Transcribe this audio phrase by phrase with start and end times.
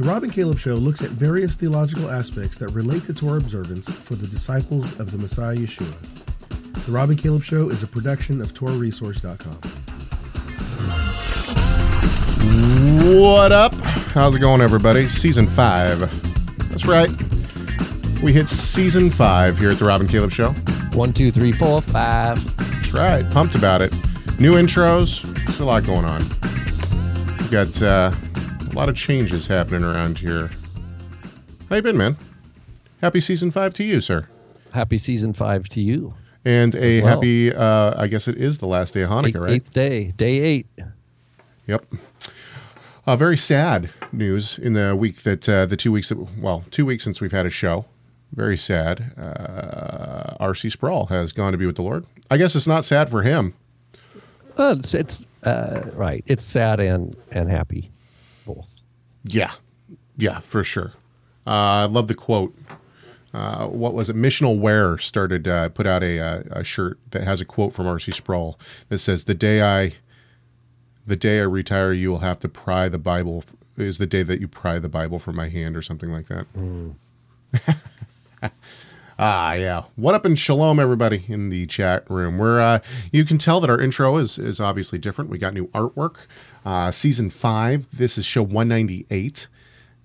[0.00, 3.92] The Rob and Caleb Show looks at various theological aspects that relate to Torah observance
[3.92, 5.94] for the disciples of the Messiah Yeshua.
[6.86, 9.52] The Rob and Caleb Show is a production of TorahResource.com.
[13.20, 13.74] What up?
[14.14, 15.06] How's it going, everybody?
[15.06, 16.00] Season five.
[16.70, 17.10] That's right.
[18.22, 20.52] We hit season five here at the Rob and Caleb Show.
[20.94, 22.42] One, two, three, four, five.
[22.56, 23.30] That's right.
[23.32, 23.92] Pumped about it.
[24.40, 25.20] New intros.
[25.44, 26.22] There's a lot going on.
[27.38, 28.12] We got uh,
[28.70, 30.50] a lot of changes happening around here.
[31.68, 32.16] How you been, man?
[33.00, 34.28] Happy season five to you, sir.
[34.72, 36.14] Happy season five to you.
[36.44, 37.16] And a well.
[37.16, 39.52] happy, uh, I guess it is the last day of Hanukkah, right?
[39.52, 40.66] Eighth day, day eight.
[41.66, 41.84] Yep.
[43.06, 46.86] Uh, very sad news in the week that uh, the two weeks that well, two
[46.86, 47.84] weeks since we've had a show.
[48.32, 49.12] Very sad.
[49.18, 50.70] Uh, R.C.
[50.70, 52.06] Sproul has gone to be with the Lord.
[52.30, 53.54] I guess it's not sad for him.
[54.56, 56.22] Well, it's, it's uh, right.
[56.26, 57.90] It's sad and and happy.
[59.24, 59.52] Yeah,
[60.16, 60.92] yeah, for sure.
[61.46, 62.54] Uh, I love the quote.
[63.32, 64.16] Uh, what was it?
[64.16, 67.86] Missional Wear started uh, put out a, uh, a shirt that has a quote from
[67.86, 68.10] R.C.
[68.12, 69.94] Sproul that says, "The day I,
[71.06, 73.44] the day I retire, you will have to pry the Bible.
[73.76, 76.46] Is the day that you pry the Bible from my hand, or something like that."
[79.22, 79.82] Ah, yeah.
[79.96, 82.38] What up in Shalom, everybody in the chat room?
[82.38, 82.78] Where uh,
[83.12, 85.28] you can tell that our intro is is obviously different.
[85.28, 86.20] We got new artwork.
[86.64, 87.86] Uh, season five.
[87.92, 89.46] This is show one ninety eight.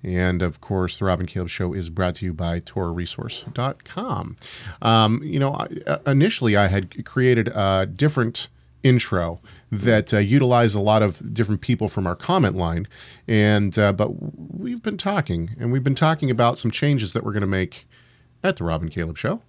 [0.03, 4.35] And of course, the Rob and Caleb Show is brought to you by TorahResource.com.
[4.83, 8.49] Um, you know, I, uh, initially I had created a different
[8.83, 12.87] intro that uh, utilized a lot of different people from our comment line,
[13.27, 14.09] and uh, but
[14.55, 17.87] we've been talking, and we've been talking about some changes that we're going to make
[18.43, 19.41] at the Rob and Caleb Show,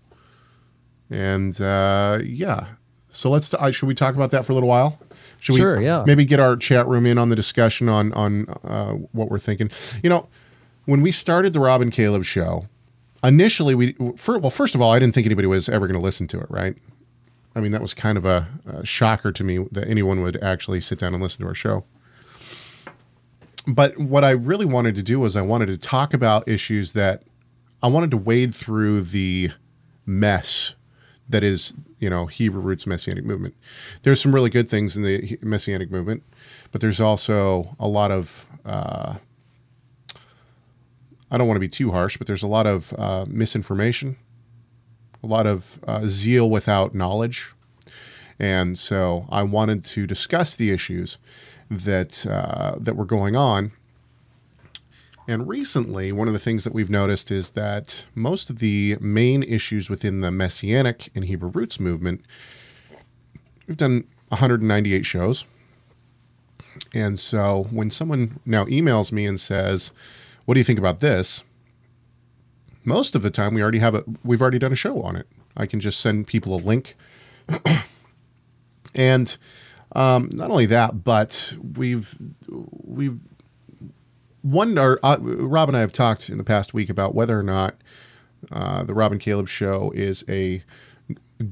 [1.11, 2.69] and uh, yeah.
[3.11, 3.53] So let's.
[3.53, 4.99] Uh, should we talk about that for a little while?
[5.47, 6.03] Should Sure, we yeah.
[6.05, 9.71] maybe get our chat room in on the discussion on on uh, what we're thinking?
[10.03, 10.29] You know,
[10.87, 12.67] when we started the Rob and Caleb Show,
[13.23, 16.05] initially we for, well, first of all, I didn't think anybody was ever going to
[16.05, 16.77] listen to it, right?
[17.55, 20.81] I mean, that was kind of a, a shocker to me that anyone would actually
[20.81, 21.85] sit down and listen to our show.
[23.67, 27.23] But what I really wanted to do was I wanted to talk about issues that
[27.83, 29.51] I wanted to wade through the
[30.05, 30.75] mess
[31.29, 33.55] that is, you know, Hebrew roots Messianic movement.
[34.03, 36.23] There's some really good things in the Messianic movement,
[36.73, 39.17] but there's also a lot of uh,
[41.31, 44.17] I don't want to be too harsh, but there's a lot of uh, misinformation,
[45.23, 47.53] a lot of uh, zeal without knowledge.
[48.39, 51.19] And so I wanted to discuss the issues
[51.71, 53.73] that uh, that were going on.
[55.29, 59.43] And recently, one of the things that we've noticed is that most of the main
[59.43, 62.25] issues within the Messianic and Hebrew roots movement,
[63.67, 65.45] we've done 198 shows.
[66.95, 69.91] And so when someone now emails me and says,
[70.45, 71.43] "What do you think about this?"
[72.85, 75.27] Most of the time we already have a we've already done a show on it.
[75.57, 76.97] I can just send people a link.
[78.95, 79.37] and
[79.93, 82.17] um, not only that, but we've
[82.49, 83.19] we've
[84.47, 87.43] one or uh, Rob and I have talked in the past week about whether or
[87.43, 87.75] not
[88.53, 90.63] uh, the Rob and Caleb show is a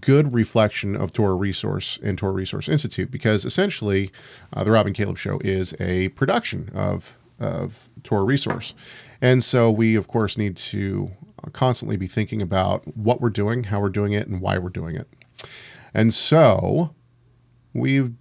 [0.01, 4.13] good reflection of Torah Resource and Torah Resource Institute because essentially
[4.53, 8.75] uh, the Rob and Caleb show is a production of of Torah Resource,
[9.21, 11.11] and so we of course need to
[11.53, 14.95] constantly be thinking about what we're doing, how we're doing it, and why we're doing
[14.95, 15.09] it.
[15.93, 16.95] And so
[17.73, 18.13] we've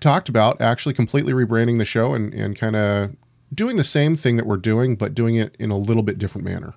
[0.00, 3.16] talked about actually completely rebranding the show and, and kind of
[3.52, 6.44] doing the same thing that we're doing, but doing it in a little bit different
[6.44, 6.74] manner.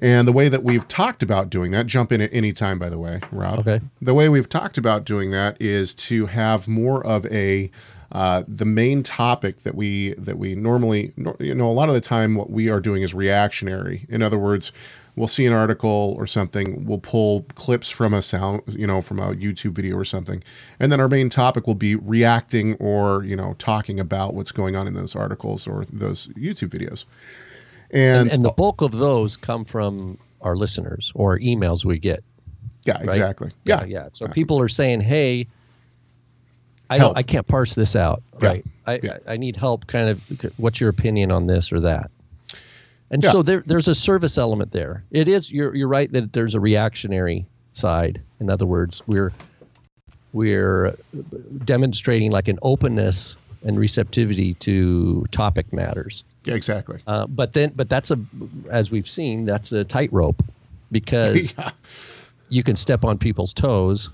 [0.00, 2.88] And the way that we've talked about doing that, jump in at any time, by
[2.88, 3.60] the way, Rob.
[3.60, 3.80] Okay.
[4.00, 7.70] The way we've talked about doing that is to have more of a
[8.10, 12.00] uh, the main topic that we that we normally you know a lot of the
[12.00, 14.06] time what we are doing is reactionary.
[14.08, 14.72] In other words,
[15.18, 19.18] we'll see an article or something, we'll pull clips from a sound you know from
[19.18, 20.42] a YouTube video or something,
[20.80, 24.76] and then our main topic will be reacting or you know talking about what's going
[24.76, 27.04] on in those articles or those YouTube videos.
[27.90, 32.22] And, And, and the bulk of those come from our listeners or emails we get.
[32.84, 33.04] yeah, right?
[33.08, 33.50] exactly.
[33.64, 34.08] Yeah, Yeah, yeah.
[34.12, 35.46] So people are saying, "Hey,
[36.90, 38.22] I don't, I can't parse this out.
[38.40, 38.64] Yeah, Right?
[39.02, 39.18] Yeah.
[39.26, 39.86] I I need help.
[39.86, 40.22] Kind of.
[40.56, 42.10] What's your opinion on this or that?"
[43.10, 43.32] And Yeah.
[43.32, 45.02] so there, there's a service element there.
[45.10, 45.50] It is.
[45.50, 48.20] You're you're right that there's a reactionary side.
[48.40, 49.32] In other words, we're
[50.32, 50.94] we're
[51.64, 56.22] demonstrating like an openness and receptivity to topic matters.
[56.44, 57.00] Yeah, exactly.
[57.06, 58.18] Uh, but then, but that's a,
[58.70, 60.42] as we've seen, that's a tightrope
[60.92, 61.70] because Yeah.
[62.50, 64.10] you can step on people's toes.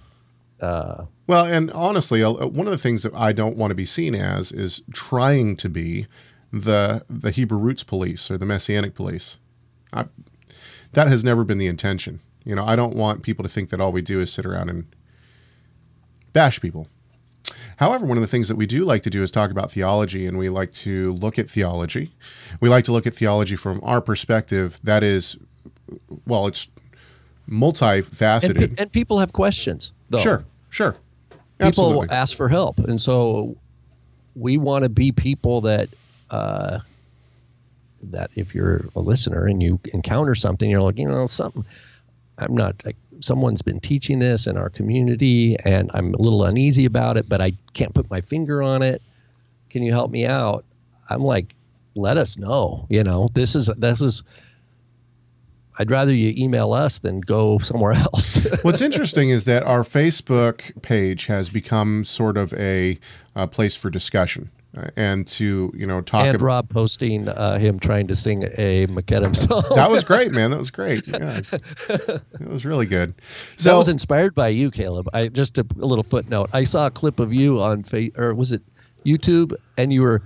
[0.61, 3.85] Uh, Well, and honestly, uh, one of the things that I don't want to be
[3.85, 6.07] seen as is trying to be
[6.55, 9.39] the the Hebrew roots police or the Messianic police.
[9.93, 10.07] I,
[10.93, 12.21] that has never been the intention.
[12.45, 14.69] You know, I don't want people to think that all we do is sit around
[14.69, 14.87] and
[16.33, 16.89] bash people.
[17.79, 20.27] However, one of the things that we do like to do is talk about theology,
[20.27, 22.15] and we like to look at theology.
[22.61, 24.79] We like to look at theology from our perspective.
[24.85, 25.37] That is,
[26.27, 26.69] well, it's
[27.51, 28.63] multifaceted.
[28.63, 30.21] And, pe- and people have questions, though.
[30.21, 30.97] Sure, sure.
[31.59, 33.57] People ask for help, and so
[34.35, 35.89] we want to be people that
[36.31, 36.81] uh,
[38.11, 41.65] that if you're a listener and you encounter something, you're like, you know, something.
[42.39, 42.75] I'm not.
[42.85, 47.29] Like, someone's been teaching this in our community, and I'm a little uneasy about it,
[47.29, 49.03] but I can't put my finger on it.
[49.71, 50.65] Can you help me out?
[51.09, 51.55] I'm like,
[51.95, 52.87] let us know.
[52.89, 54.23] You know, this is this is.
[55.77, 58.39] I'd rather you email us than go somewhere else.
[58.63, 63.01] What's interesting is that our Facebook page has become sort of a,
[63.35, 64.51] a place for discussion
[64.97, 66.27] and to you know talk.
[66.27, 69.65] and Rob posting uh, him trying to sing a Miqedem song.
[69.77, 70.51] that was great, man.
[70.51, 71.07] That was great.
[71.07, 71.41] Yeah.
[71.89, 73.15] it was really good.
[73.63, 75.09] that was inspired by you, Caleb.
[75.15, 76.51] I just a, a little footnote.
[76.53, 78.63] I saw a clip of you on fa- or was it
[79.05, 80.23] YouTube, and you were.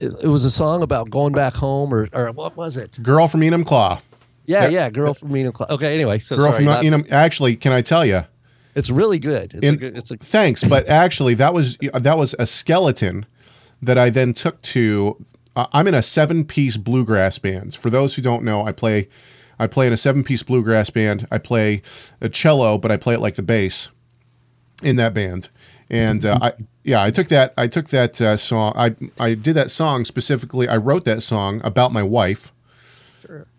[0.00, 3.00] It, it was a song about going back home, or or what was it?
[3.02, 4.00] girl from Enumclaw.
[4.46, 5.54] Yeah, That- yeah, girl from Enum.
[5.54, 5.66] Claw.
[5.70, 7.10] Okay, anyway, so Girl sorry, from not- Enum.
[7.10, 8.24] Actually, can I tell you?
[8.74, 9.52] it's really good.
[9.54, 9.96] It's a good.
[9.96, 13.24] It's a Thanks, but actually, that was that was a skeleton
[13.84, 15.24] that I then took to.
[15.56, 17.74] Uh, I'm in a seven-piece bluegrass band.
[17.74, 19.08] For those who don't know, I play
[19.58, 21.28] I play in a seven-piece bluegrass band.
[21.30, 21.82] I play
[22.20, 23.88] a cello, but I play it like the bass
[24.82, 25.48] in that band.
[25.90, 26.52] And uh, I
[26.82, 28.72] yeah, I took that I took that uh, song.
[28.76, 30.68] I I did that song specifically.
[30.68, 32.52] I wrote that song about my wife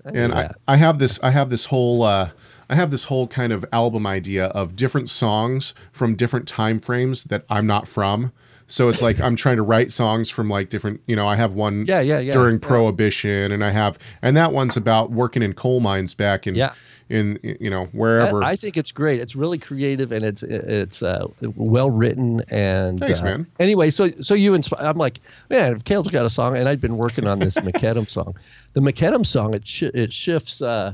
[0.06, 0.54] and I.
[0.68, 2.32] I have this I have this whole uh,
[2.70, 7.26] I have this whole kind of album idea of different songs from different time frames
[7.26, 8.32] that I'm not from.
[8.68, 11.54] So it's like I'm trying to write songs from like different, you know, I have
[11.54, 12.34] one Yeah, yeah, yeah.
[12.34, 12.68] during Yeah.
[12.68, 16.72] prohibition and I have and that one's about working in coal mines back in Yeah.
[17.08, 18.44] in you know, wherever.
[18.44, 19.20] I, I think it's great.
[19.22, 23.48] It's really creative and it's it's uh, well written and Thanks, uh, man.
[23.60, 24.84] Anyway, so so you inspire.
[24.84, 25.20] I'm like,
[25.52, 28.34] man, Caleb's got a song, and I'd been working on this Miqedem song.
[28.74, 30.94] The Miqedem song it sh- it shifts uh,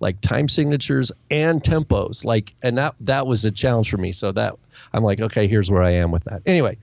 [0.00, 4.12] like time signatures and tempos, like, and that that was a challenge for me.
[4.12, 4.54] So that
[4.92, 6.42] I'm like, okay, here's where I am with that.
[6.46, 6.76] Anyway,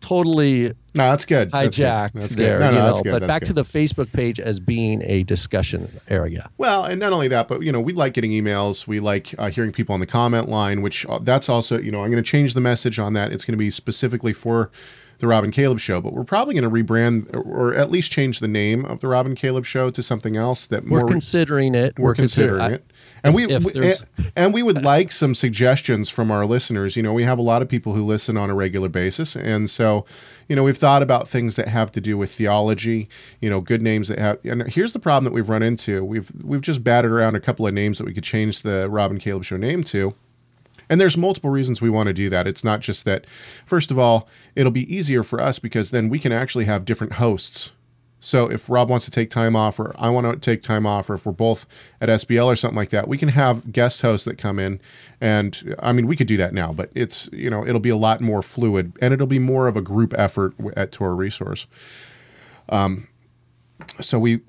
[0.00, 1.50] totally no, that's good.
[1.50, 1.84] That's good.
[1.84, 2.44] hijacked That's good.
[2.44, 3.02] there, No, no, you that's know.
[3.02, 3.10] good.
[3.12, 3.46] But That's back good.
[3.48, 6.48] to the Facebook page as being a discussion area.
[6.58, 8.86] Well, and not only that, but you know, we like getting emails.
[8.86, 12.02] We like uh, hearing people on the comment line, which uh, that's also you know,
[12.02, 13.32] I'm going to change the message on that.
[13.32, 14.70] It's going to be specifically for
[15.18, 18.12] the Rob and Caleb show, but we're probably going to rebrand or, or at least
[18.12, 21.08] change the name of the Rob and Caleb show to something else that We're more
[21.08, 21.98] considering it.
[21.98, 22.90] we're considering consider- it.
[23.24, 26.96] And if- we, if we- and, and we would like some suggestions from our listeners.
[26.96, 29.70] You know, we have a lot of people who listen on a regular basis, and
[29.70, 30.04] so
[30.48, 33.08] you know we've thought about things that have to do with theology.
[33.40, 34.38] You know, good names that have.
[34.44, 37.66] And here's the problem that we've run into: we've we've just batted around a couple
[37.66, 40.14] of names that we could change the Rob and Caleb Show name to.
[40.88, 42.46] And there's multiple reasons we want to do that.
[42.46, 43.26] It's not just that,
[43.64, 47.14] first of all, it'll be easier for us because then we can actually have different
[47.14, 47.72] hosts.
[48.20, 51.10] So if Rob wants to take time off, or I want to take time off,
[51.10, 51.66] or if we're both
[52.00, 54.80] at SBL or something like that, we can have guest hosts that come in.
[55.20, 57.96] And I mean, we could do that now, but it's, you know, it'll be a
[57.96, 61.66] lot more fluid and it'll be more of a group effort at Torah Resource.
[62.68, 63.06] Um,
[64.00, 64.40] so we,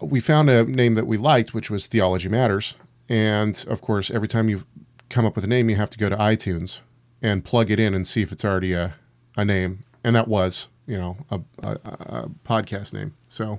[0.00, 2.74] we found a name that we liked, which was Theology Matters.
[3.08, 4.64] And of course, every time you
[5.08, 6.80] come up with a name, you have to go to iTunes
[7.22, 8.94] and plug it in and see if it's already a,
[9.36, 9.84] a name.
[10.04, 13.14] And that was, you know, a, a, a podcast name.
[13.28, 13.58] So,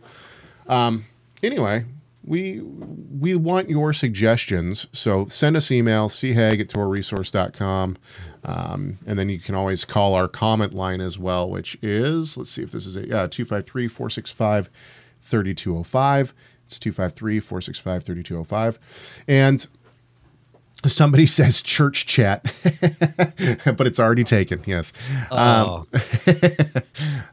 [0.68, 1.06] um,
[1.44, 1.86] anyway,
[2.24, 4.88] we we want your suggestions.
[4.92, 7.98] So send us email, chag at torahresource.com.
[8.44, 12.52] Um, and then you can always call our comment line as well, which is, let's
[12.52, 14.70] see if this is a, yeah, 253 465
[15.22, 16.34] 3205.
[16.66, 18.80] It's 253 465 3205.
[19.28, 19.68] And
[20.86, 22.44] somebody says church chat,
[23.66, 24.62] but it's already taken.
[24.66, 24.94] Yes.
[25.32, 25.86] Oh,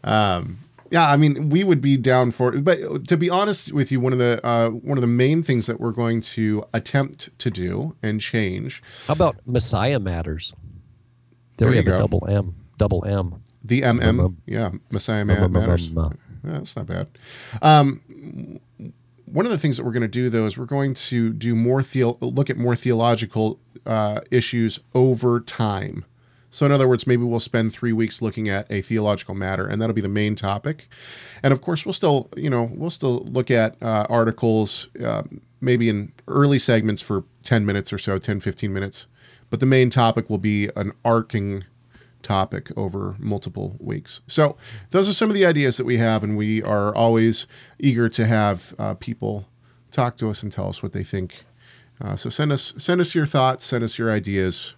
[0.91, 2.63] Yeah, I mean, we would be down for it.
[2.63, 5.67] But to be honest with you, one of the uh, one of the main things
[5.67, 10.53] that we're going to attempt to do and change how about Messiah Matters?
[11.57, 11.99] There, There we have a go.
[11.99, 13.43] double M, double M.
[13.65, 15.89] the MM, Um, yeah, Messiah um, um, matters.
[15.89, 16.19] um, um.
[16.45, 17.07] Yeah, that's not bad.
[17.63, 18.61] Um,
[19.27, 21.55] one of the things that we're going to do though is we're going to do
[21.55, 26.05] more theo- look at more theological uh, issues over time.
[26.51, 29.83] So in other words, maybe we'll spend three weeks looking at a theological matter, and
[29.83, 30.89] that'll be the main topic.
[31.43, 35.25] And of course, we'll still, you know, we'll still look at uh, articles, uh,
[35.61, 39.07] maybe in early segments for 10 minutes or so, 10, 15 minutes.
[39.51, 41.65] But the main topic will be an arcing
[42.25, 44.21] topic over multiple weeks.
[44.27, 44.57] So,
[44.91, 47.47] those are some of the ideas that we have, and we are always
[47.79, 49.47] eager to have uh, people
[49.93, 51.45] talk to us and tell us what they think.
[52.01, 54.75] Uh, so, send us send us your thoughts, send us your ideas.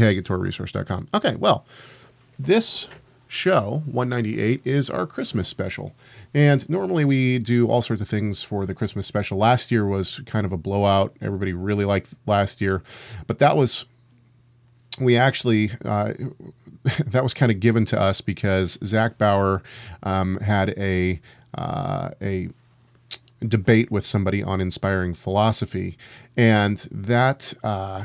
[0.00, 1.08] Haig at.
[1.14, 1.64] Okay, well,
[2.38, 2.88] this
[3.30, 5.94] show 198 is our Christmas special.
[6.34, 9.38] And normally we do all sorts of things for the Christmas special.
[9.38, 11.16] Last year was kind of a blowout.
[11.20, 12.82] Everybody really liked last year,
[13.26, 13.86] but that was
[14.98, 16.12] we actually uh,
[17.06, 19.62] that was kind of given to us because Zach Bauer
[20.02, 21.20] um, had a
[21.54, 22.48] uh, a
[23.46, 25.98] debate with somebody on inspiring philosophy,
[26.36, 28.04] and that uh,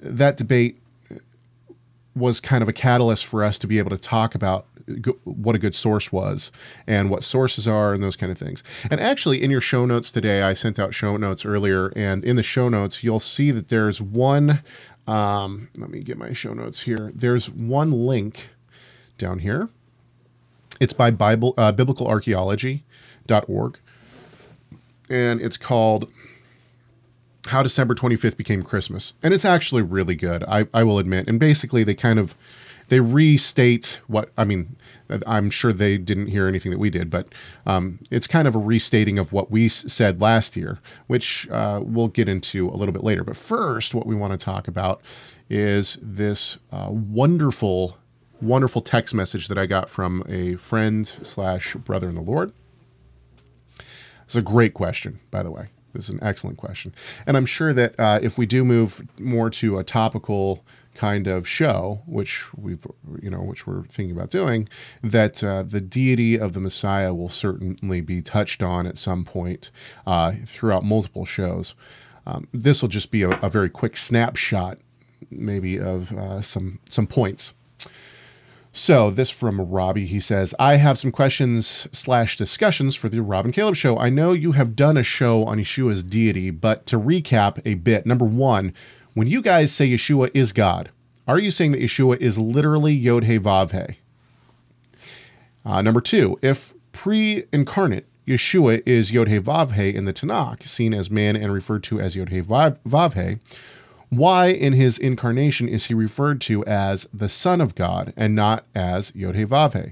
[0.00, 0.80] that debate
[2.14, 4.66] was kind of a catalyst for us to be able to talk about
[5.24, 6.50] what a good source was
[6.86, 8.64] and what sources are and those kind of things.
[8.90, 12.36] And actually, in your show notes today, I sent out show notes earlier, and in
[12.36, 14.62] the show notes, you'll see that there's one.
[15.08, 17.10] Um, let me get my show notes here.
[17.14, 18.50] There's one link
[19.16, 19.70] down here.
[20.80, 23.78] It's by Bible uh, biblicalarchaeology.org,
[25.08, 26.12] and it's called
[27.46, 29.14] how December 25th became Christmas.
[29.22, 31.26] And it's actually really good, I, I will admit.
[31.26, 32.34] And basically, they kind of
[32.88, 34.76] they restate what I mean.
[35.26, 37.28] I'm sure they didn't hear anything that we did, but
[37.66, 42.08] um, it's kind of a restating of what we said last year, which uh, we'll
[42.08, 43.24] get into a little bit later.
[43.24, 45.00] But first, what we want to talk about
[45.48, 47.96] is this uh, wonderful,
[48.40, 52.52] wonderful text message that I got from a friend slash brother in the Lord.
[54.24, 55.68] It's a great question, by the way.
[55.94, 56.94] This is an excellent question,
[57.26, 60.62] and I'm sure that uh, if we do move more to a topical
[60.98, 62.84] kind of show, which we've
[63.22, 64.68] you know which we're thinking about doing,
[65.00, 69.70] that uh, the deity of the Messiah will certainly be touched on at some point
[70.06, 71.76] uh, throughout multiple shows.
[72.26, 74.78] Um, this will just be a, a, very quick snapshot,
[75.30, 77.54] maybe of uh, some some points.
[78.72, 80.06] So this from Robbie.
[80.06, 83.98] He says, I have some questions slash discussions for the Rob and Caleb show.
[83.98, 88.04] I know you have done a show on Yeshua's deity, but to recap a bit,
[88.04, 88.74] number one,
[89.18, 90.90] when you guys say Yeshua is God,
[91.26, 93.98] are you saying that Yeshua is literally Yod He Vav He?
[95.64, 100.94] Uh, number two, if pre-incarnate Yeshua is Yod He Vav He in the Tanakh, seen
[100.94, 103.40] as man and referred to as Yod He Vav, Vav He,
[104.08, 108.66] why in his incarnation is he referred to as the Son of God and not
[108.72, 109.90] as Yod-Heh-Vav-Heh,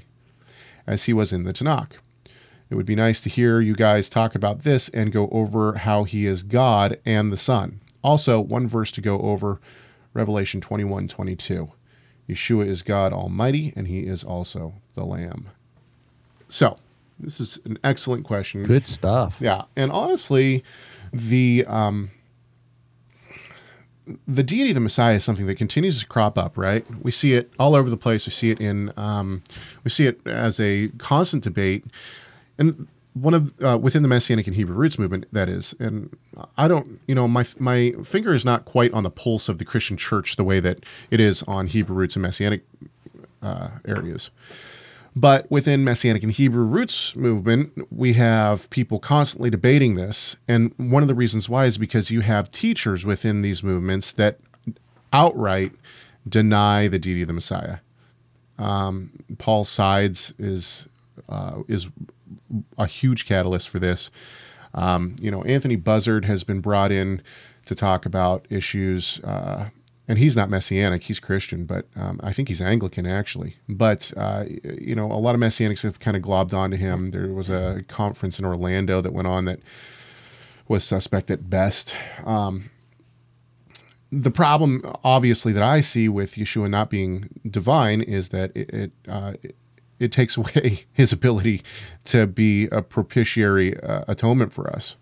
[0.86, 1.94] as he was in the Tanakh?
[2.70, 6.04] It would be nice to hear you guys talk about this and go over how
[6.04, 7.80] he is God and the Son.
[8.06, 9.60] Also, one verse to go over
[10.14, 11.72] Revelation 21 22.
[12.28, 15.48] Yeshua is God Almighty, and he is also the Lamb.
[16.46, 16.78] So,
[17.18, 18.62] this is an excellent question.
[18.62, 19.34] Good stuff.
[19.40, 19.62] Yeah.
[19.74, 20.62] And honestly,
[21.12, 22.12] the um,
[24.28, 26.86] the deity of the Messiah is something that continues to crop up, right?
[27.02, 28.24] We see it all over the place.
[28.24, 29.42] We see it in, um,
[29.82, 31.84] we see it as a constant debate,
[32.56, 32.86] and
[33.16, 35.74] one of uh, within the Messianic and Hebrew roots movement that is.
[35.80, 36.14] And
[36.56, 39.64] I don't, you know, my my finger is not quite on the pulse of the
[39.64, 42.62] Christian church the way that it is on Hebrew roots and Messianic
[43.42, 44.30] uh, areas.
[45.18, 50.36] But within Messianic and Hebrew roots movement, we have people constantly debating this.
[50.46, 54.40] And one of the reasons why is because you have teachers within these movements that
[55.14, 55.72] outright
[56.28, 57.78] deny the deity of the Messiah.
[58.58, 60.86] Um, Paul Sides is
[61.30, 61.88] uh, is
[62.78, 64.10] a huge catalyst for this.
[64.74, 67.22] Um, you know, Anthony Buzzard has been brought in
[67.64, 69.70] to talk about issues uh,
[70.08, 73.56] and he's not messianic he's christian but um, i think he's anglican actually.
[73.68, 74.44] But uh,
[74.80, 77.10] you know a lot of messianics have kind of globbed onto him.
[77.10, 79.60] There was a conference in orlando that went on that
[80.68, 81.94] was suspect at best.
[82.24, 82.70] Um,
[84.12, 88.92] the problem obviously that i see with yeshua not being divine is that it, it,
[89.08, 89.56] uh, it
[89.98, 91.62] it takes away his ability
[92.04, 94.96] to be a propitiatory uh, atonement for us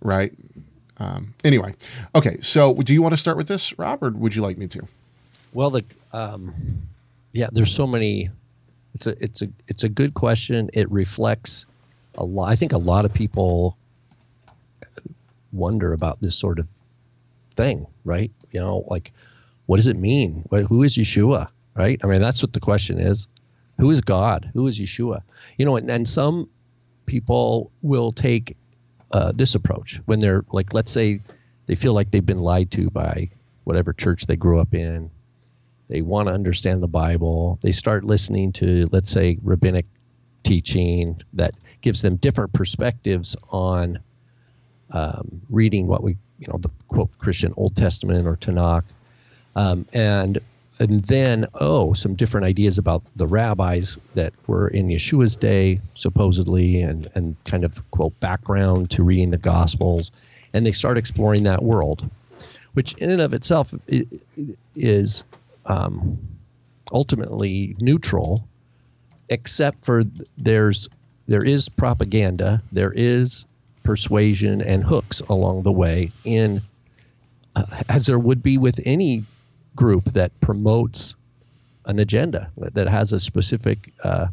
[0.00, 0.32] right
[0.98, 1.74] um, anyway,
[2.14, 2.40] okay.
[2.40, 4.86] So, do you want to start with this, Rob, or would you like me to?
[5.52, 6.54] Well, the um,
[7.32, 8.30] yeah, there's so many.
[8.94, 10.70] It's a it's a it's a good question.
[10.72, 11.66] It reflects
[12.16, 12.50] a lot.
[12.50, 13.76] I think a lot of people
[15.52, 16.68] wonder about this sort of
[17.56, 18.30] thing, right?
[18.52, 19.12] You know, like
[19.66, 20.44] what does it mean?
[20.48, 21.48] What, who is Yeshua?
[21.74, 22.00] Right?
[22.04, 23.26] I mean, that's what the question is.
[23.78, 24.50] Who is God?
[24.54, 25.22] Who is Yeshua?
[25.58, 26.48] You know, and, and some
[27.06, 28.56] people will take
[29.10, 31.20] uh, this approach when they're like, let's say
[31.66, 33.30] they feel like they've been lied to by
[33.64, 35.10] whatever church they grew up in.
[35.88, 37.58] They want to understand the Bible.
[37.62, 39.86] They start listening to, let's say, rabbinic
[40.42, 43.98] teaching that gives them different perspectives on
[44.90, 48.84] um, reading what we, you know, the quote Christian Old Testament or Tanakh.
[49.56, 50.38] Um, and
[50.78, 56.80] and then oh some different ideas about the rabbis that were in yeshua's day supposedly
[56.80, 60.10] and and kind of quote background to reading the gospels.
[60.52, 62.08] And they start exploring that world
[62.74, 63.72] which in and of itself
[64.76, 65.24] is
[65.66, 66.18] um,
[66.92, 68.46] ultimately neutral
[69.30, 70.02] except for
[70.36, 70.88] there's
[71.26, 73.46] there is propaganda there is
[73.82, 76.60] persuasion and hooks along the way in
[77.56, 79.24] uh, as there would be with any
[79.76, 81.14] group that promotes
[81.86, 84.26] an agenda that has a specific uh,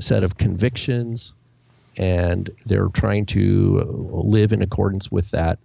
[0.00, 1.32] set of convictions
[1.96, 3.80] and they're trying to
[4.12, 5.58] live in accordance with that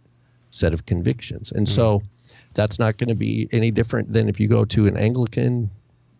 [0.52, 1.76] set of convictions and mm-hmm.
[1.76, 2.02] so
[2.54, 5.70] that's not going to be any different than if you go to an anglican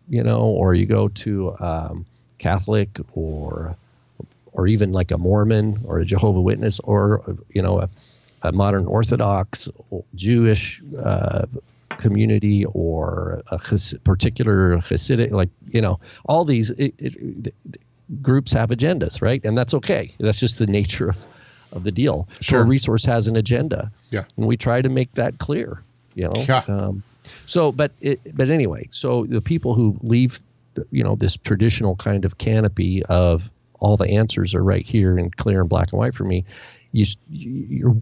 [0.08, 2.04] you know or you go to um,
[2.38, 3.76] catholic or
[4.52, 7.88] or even like a mormon or a jehovah witness or you know a,
[8.42, 9.68] a modern orthodox
[10.14, 11.46] jewish uh,
[11.98, 13.58] community or a
[14.04, 17.54] particular Hasidic, like you know, all these it, it,
[18.22, 19.44] groups have agendas, right?
[19.44, 20.14] And that's okay.
[20.18, 21.26] That's just the nature of,
[21.72, 22.28] of the deal.
[22.40, 22.60] Sure.
[22.60, 23.90] So a resource has an agenda.
[24.10, 24.24] Yeah.
[24.36, 25.82] And we try to make that clear.
[26.14, 26.44] You know.
[26.48, 26.62] Yeah.
[26.68, 27.02] Um,
[27.46, 30.40] so, but it, but anyway, so the people who leave,
[30.90, 35.36] you know, this traditional kind of canopy of all the answers are right here and
[35.36, 36.44] clear and black and white for me.
[36.92, 37.96] You, you're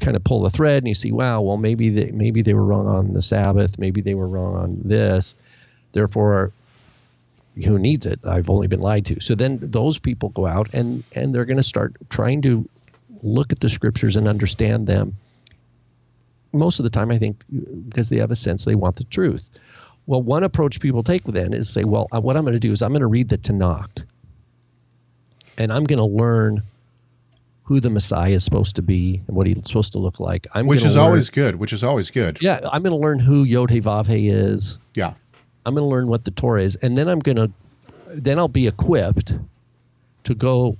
[0.00, 2.64] kind of pull the thread and you see, wow, well maybe they maybe they were
[2.64, 5.34] wrong on the Sabbath, maybe they were wrong on this.
[5.92, 6.52] Therefore,
[7.64, 8.20] who needs it?
[8.24, 9.20] I've only been lied to.
[9.20, 12.68] So then those people go out and and they're going to start trying to
[13.22, 15.16] look at the scriptures and understand them.
[16.52, 17.42] Most of the time, I think
[17.88, 19.48] because they have a sense they want the truth.
[20.06, 22.80] Well, one approach people take then is say, well, what I'm going to do is
[22.80, 24.04] I'm going to read the Tanakh,
[25.58, 26.62] and I'm going to learn
[27.66, 30.46] who the Messiah is supposed to be and what he's supposed to look like.
[30.54, 31.56] I'm which is learn, always good.
[31.56, 32.38] Which is always good.
[32.40, 34.78] Yeah, I'm going to learn who Yod He Vav He is.
[34.94, 35.14] Yeah,
[35.66, 37.50] I'm going to learn what the Torah is, and then I'm going to,
[38.08, 39.34] then I'll be equipped
[40.24, 40.76] to go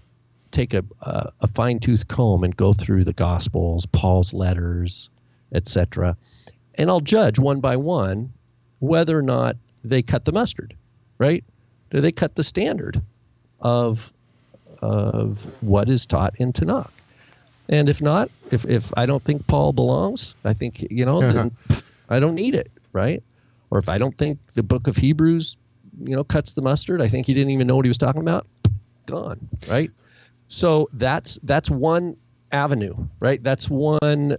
[0.52, 5.10] take a a, a fine tooth comb and go through the Gospels, Paul's letters,
[5.52, 6.16] etc.,
[6.76, 8.32] and I'll judge one by one
[8.78, 10.76] whether or not they cut the mustard,
[11.18, 11.42] right?
[11.90, 13.00] Do they cut the standard
[13.60, 14.12] of
[14.86, 16.90] of what is taught in Tanakh.
[17.68, 21.56] And if not, if, if I don't think Paul belongs, I think, you know, then
[22.08, 23.22] I don't need it, right?
[23.70, 25.56] Or if I don't think the book of Hebrews,
[26.04, 28.20] you know, cuts the mustard, I think he didn't even know what he was talking
[28.20, 28.46] about,
[29.06, 29.90] gone, right?
[30.48, 32.16] So that's that's one
[32.52, 33.42] avenue, right?
[33.42, 34.36] That's one.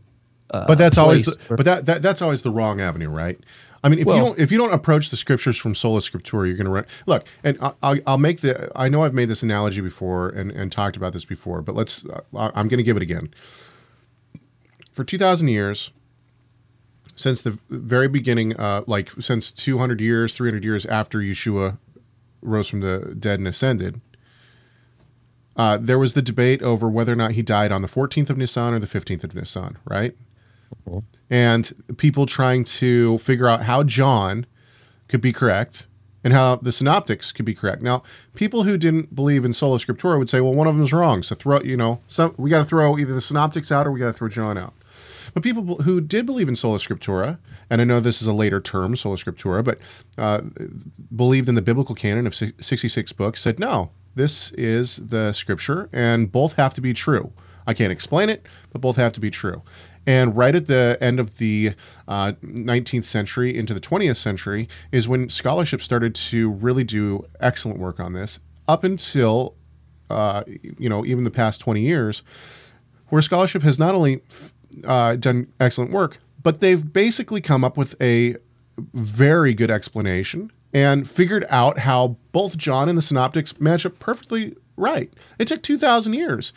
[0.49, 3.37] Uh, but that's always the, but that, that that's always the wrong avenue, right?
[3.83, 6.47] I mean, if well, you don't if you don't approach the scriptures from sola scriptura,
[6.47, 6.85] you're going to run.
[7.05, 8.71] Look, and I'll, I'll make the.
[8.75, 12.05] I know I've made this analogy before and, and talked about this before, but let's.
[12.33, 13.33] I'm going to give it again.
[14.93, 15.91] For two thousand years,
[17.17, 21.77] since the very beginning, uh, like since 200 years, 300 years after Yeshua
[22.41, 23.99] rose from the dead and ascended,
[25.57, 28.37] uh, there was the debate over whether or not he died on the 14th of
[28.37, 30.15] Nisan or the 15th of Nisan, right?
[31.29, 34.45] And people trying to figure out how John
[35.07, 35.87] could be correct
[36.23, 37.81] and how the synoptics could be correct.
[37.81, 38.03] Now,
[38.33, 41.23] people who didn't believe in sola scriptura would say, well, one of them is wrong.
[41.23, 43.99] So throw, you know, some, we got to throw either the synoptics out or we
[43.99, 44.73] got to throw John out.
[45.33, 47.37] But people who did believe in sola scriptura,
[47.69, 49.77] and I know this is a later term, sola scriptura, but
[50.17, 50.41] uh,
[51.15, 56.31] believed in the biblical canon of 66 books, said, no, this is the scripture, and
[56.31, 57.33] both have to be true.
[57.67, 59.61] I can't explain it, but both have to be true.
[60.07, 61.73] And right at the end of the
[62.07, 67.77] uh, 19th century into the 20th century is when scholarship started to really do excellent
[67.77, 68.39] work on this.
[68.69, 69.55] Up until,
[70.09, 72.23] uh, you know, even the past 20 years,
[73.09, 74.21] where scholarship has not only
[74.85, 78.37] uh, done excellent work, but they've basically come up with a
[78.93, 84.55] very good explanation and figured out how both John and the synoptics match up perfectly
[84.77, 85.11] right.
[85.39, 86.53] It took 2,000 years.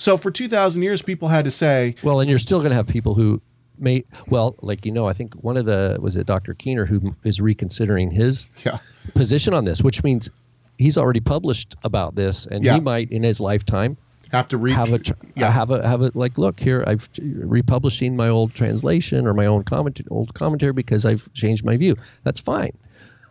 [0.00, 1.94] So for 2,000 years, people had to say.
[2.02, 3.42] Well, and you're still going to have people who
[3.78, 6.54] may, well, like, you know, I think one of the, was it Dr.
[6.54, 8.78] Keener who is reconsidering his yeah.
[9.14, 10.30] position on this, which means
[10.78, 12.76] he's already published about this and yeah.
[12.76, 13.98] he might in his lifetime
[14.32, 15.00] have to read have a
[15.34, 15.50] yeah.
[15.50, 19.64] have a have a like look here I've republishing my old translation or my own
[19.64, 21.96] comment old commentary because I've changed my view.
[22.22, 22.72] That's fine.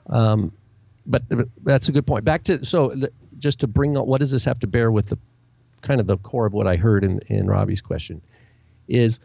[0.07, 0.51] Um,
[1.05, 2.25] but, but that's a good point.
[2.25, 2.93] Back to so
[3.39, 5.17] just to bring up what does this have to bear with the
[5.81, 8.21] kind of the core of what I heard in, in Robbie's question
[8.87, 9.19] is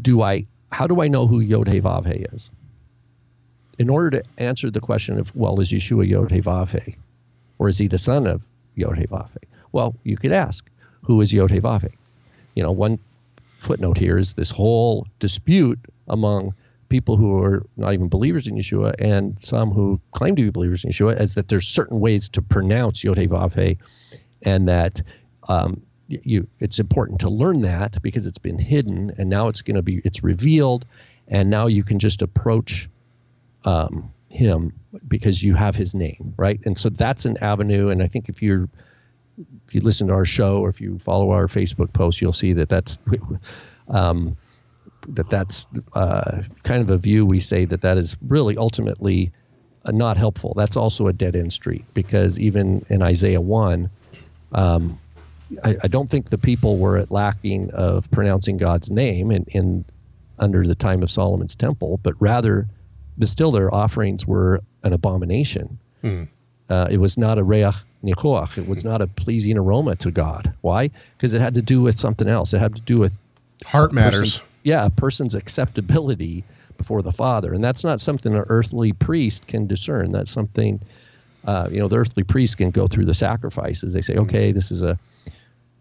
[0.00, 2.50] do I how do I know who Yod He Vav He is?
[3.78, 6.96] In order to answer the question of well, is Yeshua Yod He Vav He,
[7.58, 8.42] or is he the son of
[8.74, 9.48] Yod He Vav He?
[9.72, 10.68] Well, you could ask,
[11.02, 11.96] who is Yod He Vav He?
[12.54, 12.98] You know, one
[13.58, 16.54] footnote here is this whole dispute among
[16.88, 20.84] people who are not even believers in Yeshua and some who claim to be believers
[20.84, 23.78] in Yeshua is that there's certain ways to pronounce Yod Vav
[24.42, 25.02] and that
[25.48, 29.74] um, you it's important to learn that because it's been hidden and now it's going
[29.74, 30.84] to be it's revealed
[31.28, 32.88] and now you can just approach
[33.64, 34.72] um, him
[35.08, 36.60] because you have his name right?
[36.64, 38.68] And so that's an avenue and i think if you're
[39.66, 42.52] if you listen to our show or if you follow our facebook post you'll see
[42.52, 42.98] that that's
[43.88, 44.36] um,
[45.08, 49.32] that that's uh, kind of a view we say that that is really ultimately
[49.84, 50.52] uh, not helpful.
[50.56, 53.88] That's also a dead end street because even in isaiah 1
[54.52, 54.98] um,
[55.64, 59.84] I, I, don't think the people were at lacking of pronouncing God's name in, in
[60.38, 62.66] under the time of Solomon's temple, but rather,
[63.18, 65.78] but still their offerings were an abomination.
[66.02, 66.24] Hmm.
[66.68, 68.58] Uh, it was not a reach nichoach.
[68.58, 70.52] It was not a pleasing aroma to God.
[70.60, 70.90] Why?
[71.16, 72.52] Because it had to do with something else.
[72.52, 73.12] It had to do with
[73.64, 74.42] heart matters.
[74.62, 76.44] Yeah, a person's acceptability
[76.76, 80.12] before the Father, and that's not something an earthly priest can discern.
[80.12, 80.80] That's something,
[81.46, 83.94] uh, you know, the earthly priest can go through the sacrifices.
[83.94, 84.98] They say, okay, this is a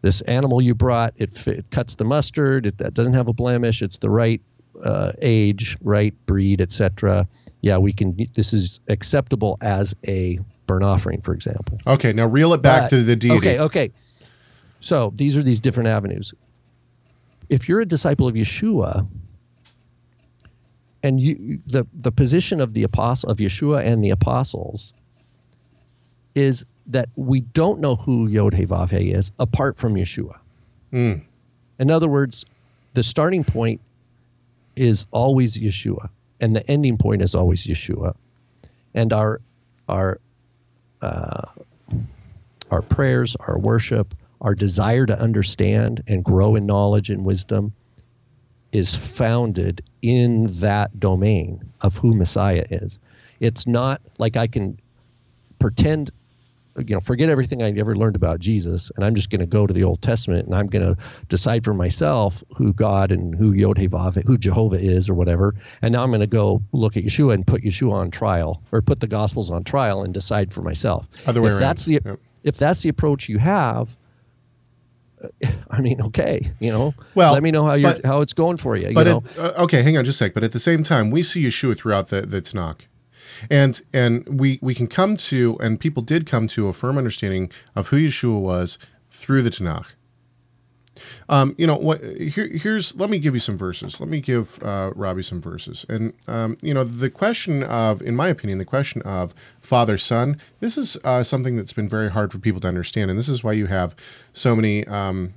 [0.02, 3.82] this animal you brought, it, it cuts the mustard, it, it, doesn't have a blemish,
[3.82, 4.40] it's the right
[4.84, 7.28] uh, age, right breed, etc.
[7.62, 8.16] Yeah, we can.
[8.34, 11.80] This is acceptable as a burnt offering, for example.
[11.88, 13.38] Okay, now reel it back to the deity.
[13.38, 13.92] Okay, okay.
[14.80, 16.34] So these are these different avenues.
[17.50, 19.08] If you're a disciple of Yeshua,
[21.02, 24.94] and you the the position of the apostle of Yeshua and the apostles
[26.36, 30.38] is that we don't know who Yod He Vav He is apart from Yeshua.
[30.94, 31.22] Mm.
[31.80, 32.46] In other words,
[32.94, 33.82] the starting point
[34.76, 38.16] is always Yeshua, and the ending point is always Yeshua.
[38.94, 39.42] And our
[39.90, 40.20] our
[41.02, 41.48] uh,
[42.72, 47.74] our prayers, our worship, our desire to understand and grow in knowledge and wisdom
[48.72, 53.00] is founded in that domain of who Messiah is.
[53.40, 54.78] It's not like I can
[55.60, 56.12] pretend
[56.78, 59.66] you know, forget everything I ever learned about Jesus, and I'm just going to go
[59.66, 63.54] to the Old Testament and I'm going to decide for myself who God and who
[63.54, 65.56] Yod Vav, who Jehovah is, or whatever.
[65.82, 68.82] And now I'm going to go look at Yeshua and put Yeshua on trial, or
[68.82, 71.08] put the Gospels on trial and decide for myself.
[71.26, 71.62] Other way if around.
[71.62, 72.20] That's the yep.
[72.44, 73.96] if that's the approach you have.
[75.72, 76.94] I mean, okay, you know.
[77.16, 78.94] Well, let me know how you how it's going for you.
[78.94, 79.24] But you know?
[79.30, 80.34] it, uh, okay, hang on just a sec.
[80.34, 82.82] But at the same time, we see Yeshua throughout the the Tanakh
[83.50, 87.52] and and we we can come to and people did come to a firm understanding
[87.76, 88.78] of who Yeshua was
[89.10, 89.94] through the Tanakh.
[91.28, 92.02] Um, you know what?
[92.04, 94.00] Here, here's let me give you some verses.
[94.00, 95.86] Let me give uh, Robbie some verses.
[95.90, 100.40] And um, you know the question of, in my opinion, the question of father son.
[100.60, 103.44] This is uh, something that's been very hard for people to understand, and this is
[103.44, 103.96] why you have
[104.34, 104.86] so many.
[104.88, 105.34] Um,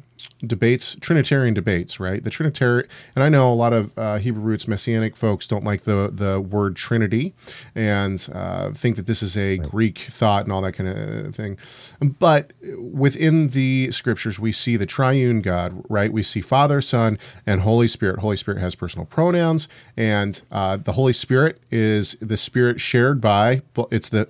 [0.47, 2.23] debates, Trinitarian debates, right?
[2.23, 5.83] The Trinitarian, and I know a lot of uh, Hebrew roots Messianic folks don't like
[5.83, 7.35] the the word Trinity
[7.75, 9.71] and uh, think that this is a right.
[9.71, 11.59] Greek thought and all that kind of thing.
[12.01, 16.13] But within the scriptures, we see the triune God, right?
[16.13, 18.21] We see Father, Son, and Holy Spirit.
[18.21, 23.63] Holy Spirit has personal pronouns, and uh, the Holy Spirit is the Spirit shared by.
[23.91, 24.29] It's the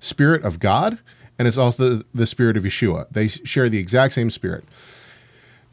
[0.00, 0.98] Spirit of God.
[1.36, 3.06] And it's also the, the spirit of Yeshua.
[3.10, 4.64] They share the exact same spirit.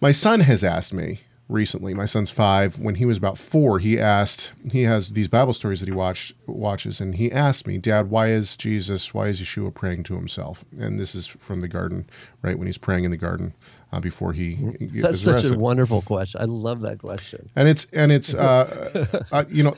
[0.02, 1.94] My son has asked me recently.
[1.94, 2.80] My son's five.
[2.80, 4.52] When he was about four, he asked.
[4.72, 8.28] He has these Bible stories that he watched watches, and he asked me, "Dad, why
[8.28, 9.14] is Jesus?
[9.14, 12.10] Why is Yeshua praying to himself?" And this is from the garden,
[12.42, 13.54] right when he's praying in the garden
[13.92, 14.58] uh, before he.
[14.80, 16.42] That's such a wonderful question.
[16.42, 17.50] I love that question.
[17.56, 19.78] And it's and it's uh, uh, you know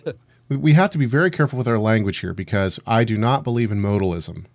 [0.50, 3.72] we have to be very careful with our language here because I do not believe
[3.72, 4.46] in modalism.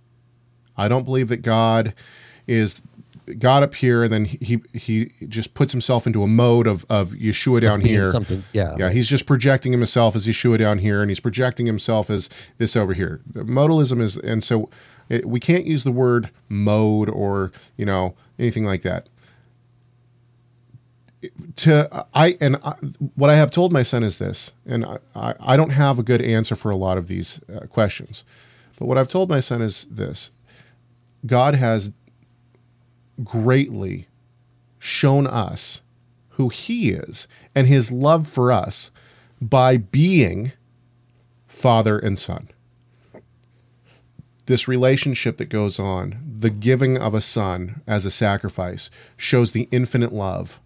[0.76, 1.92] I don't believe that God
[2.46, 2.80] is
[3.38, 7.10] God up here, and then he he just puts himself into a mode of of
[7.10, 8.08] Yeshua down here.
[8.08, 8.90] Something, yeah, yeah.
[8.90, 12.94] He's just projecting himself as Yeshua down here, and he's projecting himself as this over
[12.94, 13.20] here.
[13.32, 14.70] Modalism is, and so
[15.08, 19.08] it, we can't use the word mode or you know anything like that.
[21.56, 22.72] To I and I,
[23.16, 26.22] what I have told my son is this, and I, I don't have a good
[26.22, 28.24] answer for a lot of these uh, questions,
[28.78, 30.30] but what I've told my son is this:
[31.26, 31.92] God has
[33.24, 34.08] greatly
[34.78, 35.82] shown us
[36.30, 38.90] who he is and his love for us
[39.40, 40.52] by being
[41.46, 42.48] father and son.
[44.46, 49.68] This relationship that goes on, the giving of a son as a sacrifice, shows the
[49.70, 50.60] infinite love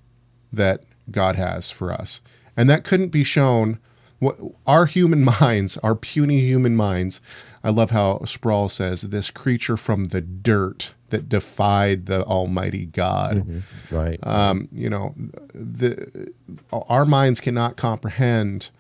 [0.53, 2.21] that God has for us.
[2.57, 3.79] And that couldn't be shown.
[4.19, 7.21] What, our human minds, our puny human minds,
[7.65, 13.37] I love how Sproul says, this creature from the dirt that defied the Almighty God.
[13.37, 13.95] Mm-hmm.
[13.95, 14.19] Right.
[14.27, 15.15] Um, you know,
[15.55, 16.33] the
[16.73, 18.71] our minds cannot comprehend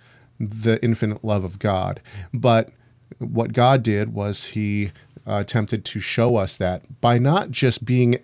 [0.40, 2.00] the infinite love of God.
[2.34, 2.70] But
[3.18, 4.90] what God did was He
[5.26, 8.18] uh, attempted to show us that by not just being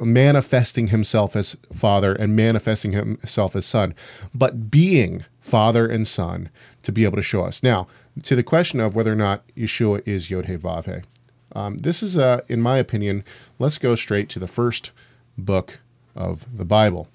[0.00, 3.94] manifesting Himself as Father and manifesting Himself as Son,
[4.34, 6.50] but being Father and Son
[6.82, 7.62] to be able to show us.
[7.62, 7.86] Now,
[8.24, 11.04] to the question of whether or not Yeshua is Yod Vav
[11.52, 13.24] um, this is, uh, in my opinion,
[13.58, 14.90] let's go straight to the first
[15.36, 15.80] book
[16.14, 17.08] of the Bible.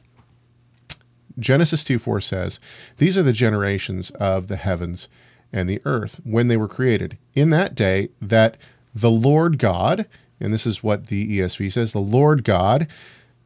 [1.37, 2.59] Genesis 2 4 says,
[2.97, 5.07] These are the generations of the heavens
[5.51, 7.17] and the earth when they were created.
[7.33, 8.57] In that day, that
[8.93, 10.07] the Lord God,
[10.39, 12.87] and this is what the ESV says, the Lord God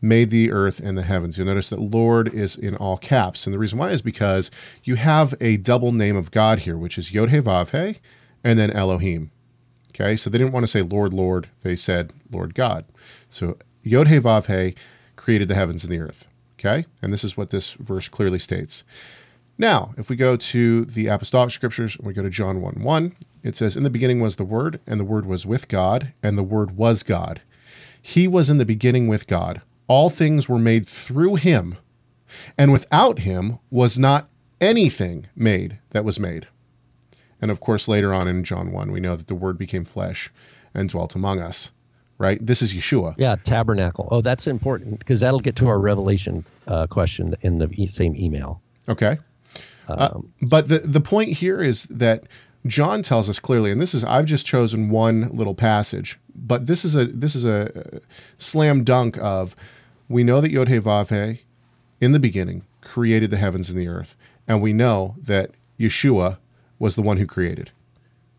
[0.02, 1.38] made the earth and the heavens.
[1.38, 3.46] You'll notice that Lord is in all caps.
[3.46, 4.52] And the reason why is because
[4.84, 7.98] you have a double name of God here, which is Yod Vav
[8.44, 9.32] and then Elohim.
[10.00, 11.50] Okay, so they didn't want to say Lord, Lord.
[11.62, 12.86] They said Lord God.
[13.30, 14.76] So Yod He Vav
[15.16, 16.28] created the heavens and the earth.
[16.60, 18.84] Okay, and this is what this verse clearly states.
[19.58, 23.16] Now, if we go to the apostolic scriptures and we go to John 1 1,
[23.44, 26.38] it says, In the beginning was the Word, and the Word was with God, and
[26.38, 27.42] the Word was God.
[28.00, 29.62] He was in the beginning with God.
[29.88, 31.78] All things were made through him,
[32.58, 34.30] and without him was not
[34.62, 36.48] anything made that was made.
[37.42, 40.32] And of course, later on in John 1, we know that the Word became flesh
[40.74, 41.72] and dwelt among us,
[42.18, 42.44] right?
[42.46, 43.16] This is Yeshua.
[43.18, 44.08] Yeah, tabernacle.
[44.12, 48.62] Oh, that's important because that'll get to our Revelation uh, question in the same email.
[48.90, 49.18] Okay.
[49.88, 52.24] Uh, um, uh, but the, the point here is that
[52.66, 56.84] John tells us clearly, and this is I've just chosen one little passage, but this
[56.84, 58.02] is a this is a
[58.38, 59.56] slam dunk of
[60.10, 61.44] we know that Yod He Vav He
[62.02, 64.16] in the beginning created the heavens and the earth,
[64.48, 66.38] and we know that Yeshua
[66.80, 67.72] was the one who created.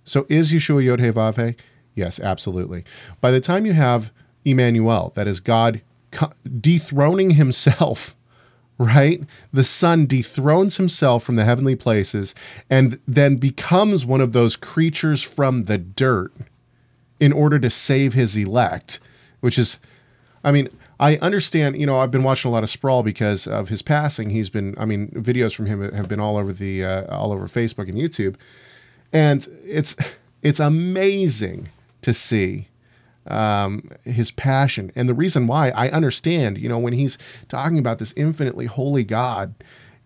[0.05, 1.57] So is Yeshua Yod He Vav He?
[1.95, 2.85] Yes, absolutely.
[3.21, 4.13] By the time you have
[4.45, 5.81] Emmanuel, that is God
[6.61, 8.17] dethroning himself,
[8.79, 9.23] right?
[9.53, 12.35] The Son dethrones himself from the heavenly places
[12.71, 16.33] and then becomes one of those creatures from the dirt
[17.21, 19.01] in order to save his elect,
[19.41, 19.79] which is,
[20.45, 20.69] I mean,
[21.01, 24.31] I understand, you know, I've been watching a lot of Sproul because of his passing.
[24.31, 27.47] He's been, I mean, videos from him have been all over the, uh, all over
[27.47, 28.37] Facebook and YouTube,
[29.13, 29.95] and it's,
[30.43, 31.69] it's amazing
[32.03, 32.69] to see
[33.29, 36.59] um, his passion and the reason why I understand.
[36.59, 39.55] You know, when he's talking about this infinitely holy God,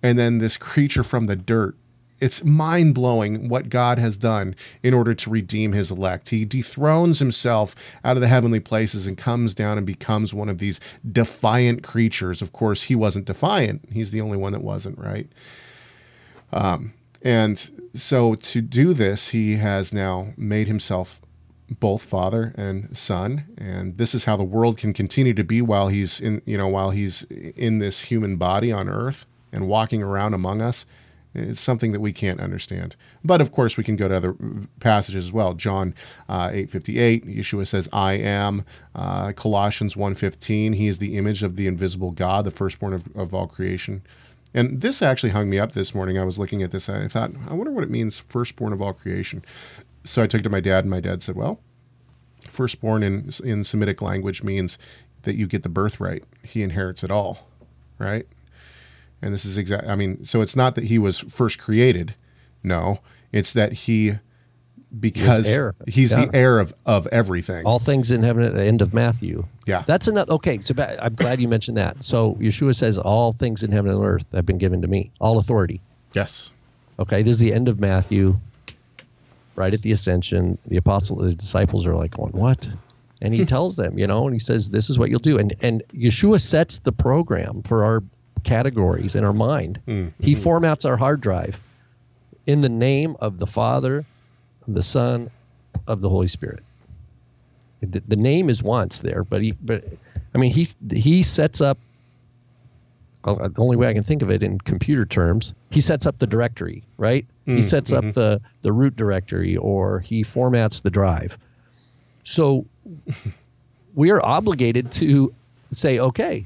[0.02, 1.76] and then this creature from the dirt
[2.22, 6.28] it's mind blowing what God has done in order to redeem his elect.
[6.28, 10.58] He dethrones himself out of the heavenly places and comes down and becomes one of
[10.58, 10.78] these
[11.10, 12.40] defiant creatures.
[12.40, 15.28] Of course, he wasn't defiant, he's the only one that wasn't, right?
[16.52, 21.20] Um, and so to do this, he has now made himself
[21.80, 25.88] both father and son and this is how the world can continue to be while
[25.88, 30.34] he's in you know while he's in this human body on earth and walking around
[30.34, 30.84] among us
[31.34, 32.96] it's something that we can't understand.
[33.24, 34.36] But of course, we can go to other
[34.80, 35.54] passages as well.
[35.54, 35.94] John
[36.28, 38.64] uh, 8.58, Yeshua says, I am.
[38.94, 43.34] Uh, Colossians 1.15, he is the image of the invisible God, the firstborn of, of
[43.34, 44.02] all creation.
[44.54, 46.18] And this actually hung me up this morning.
[46.18, 48.82] I was looking at this and I thought, I wonder what it means, firstborn of
[48.82, 49.44] all creation.
[50.04, 51.60] So I took it to my dad, and my dad said, well,
[52.50, 54.76] firstborn in, in Semitic language means
[55.22, 56.24] that you get the birthright.
[56.42, 57.48] He inherits it all,
[57.98, 58.26] right?
[59.22, 59.86] And this is exact.
[59.86, 62.14] I mean, so it's not that he was first created.
[62.62, 63.00] No,
[63.32, 64.18] it's that he
[64.98, 66.26] because he's, he's yeah.
[66.26, 67.64] the heir of, of everything.
[67.64, 69.46] All things in heaven at the end of Matthew.
[69.66, 69.82] Yeah.
[69.86, 70.28] That's enough.
[70.28, 70.60] Okay.
[70.62, 72.04] So I'm glad you mentioned that.
[72.04, 75.38] So Yeshua says, All things in heaven and earth have been given to me, all
[75.38, 75.80] authority.
[76.12, 76.52] Yes.
[76.98, 77.22] Okay.
[77.22, 78.38] This is the end of Matthew,
[79.56, 80.58] right at the ascension.
[80.66, 82.68] The apostle, the disciples are like, going, What?
[83.22, 85.38] And he tells them, you know, and he says, This is what you'll do.
[85.38, 88.02] And, and Yeshua sets the program for our
[88.44, 89.80] categories in our mind.
[89.86, 90.22] Mm-hmm.
[90.22, 91.60] He formats our hard drive
[92.46, 94.04] in the name of the Father,
[94.66, 95.30] of the Son,
[95.86, 96.62] of the Holy Spirit.
[97.80, 99.84] The, the name is once there, but he, but
[100.34, 101.78] I mean, he he sets up.
[103.24, 106.26] The only way I can think of it in computer terms, he sets up the
[106.26, 107.24] directory, right?
[107.46, 107.56] Mm-hmm.
[107.56, 108.12] He sets up mm-hmm.
[108.12, 111.36] the the root directory, or he formats the drive.
[112.24, 112.66] So
[113.94, 115.34] we are obligated to
[115.72, 116.44] say, okay,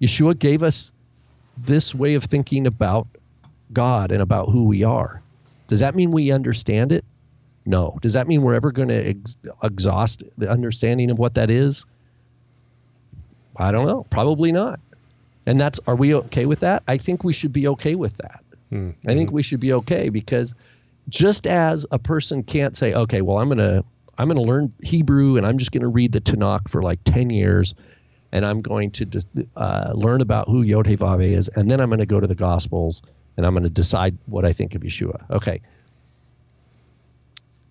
[0.00, 0.92] Yeshua gave us
[1.60, 3.06] this way of thinking about
[3.72, 5.22] God and about who we are.
[5.66, 7.04] Does that mean we understand it?
[7.66, 7.98] No.
[8.00, 11.84] Does that mean we're ever going to ex- exhaust the understanding of what that is?
[13.56, 14.06] I don't know.
[14.08, 14.80] Probably not.
[15.46, 16.82] And that's are we okay with that?
[16.88, 18.42] I think we should be okay with that.
[18.72, 19.08] Mm-hmm.
[19.08, 20.54] I think we should be okay because
[21.08, 23.84] just as a person can't say, okay, well, I'm going to
[24.18, 26.98] I'm going to learn Hebrew and I'm just going to read the Tanakh for like
[27.04, 27.74] 10 years
[28.32, 29.06] and I'm going to
[29.56, 32.20] uh, learn about who Yod He Vav He is, and then I'm going to go
[32.20, 33.02] to the Gospels
[33.38, 35.24] and I'm going to decide what I think of Yeshua.
[35.30, 35.60] Okay.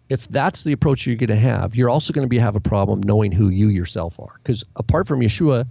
[0.10, 2.62] If that's the approach you're going to have, you're also going to be have a
[2.62, 4.40] problem knowing who you yourself are.
[4.42, 5.68] Because apart from Yeshua,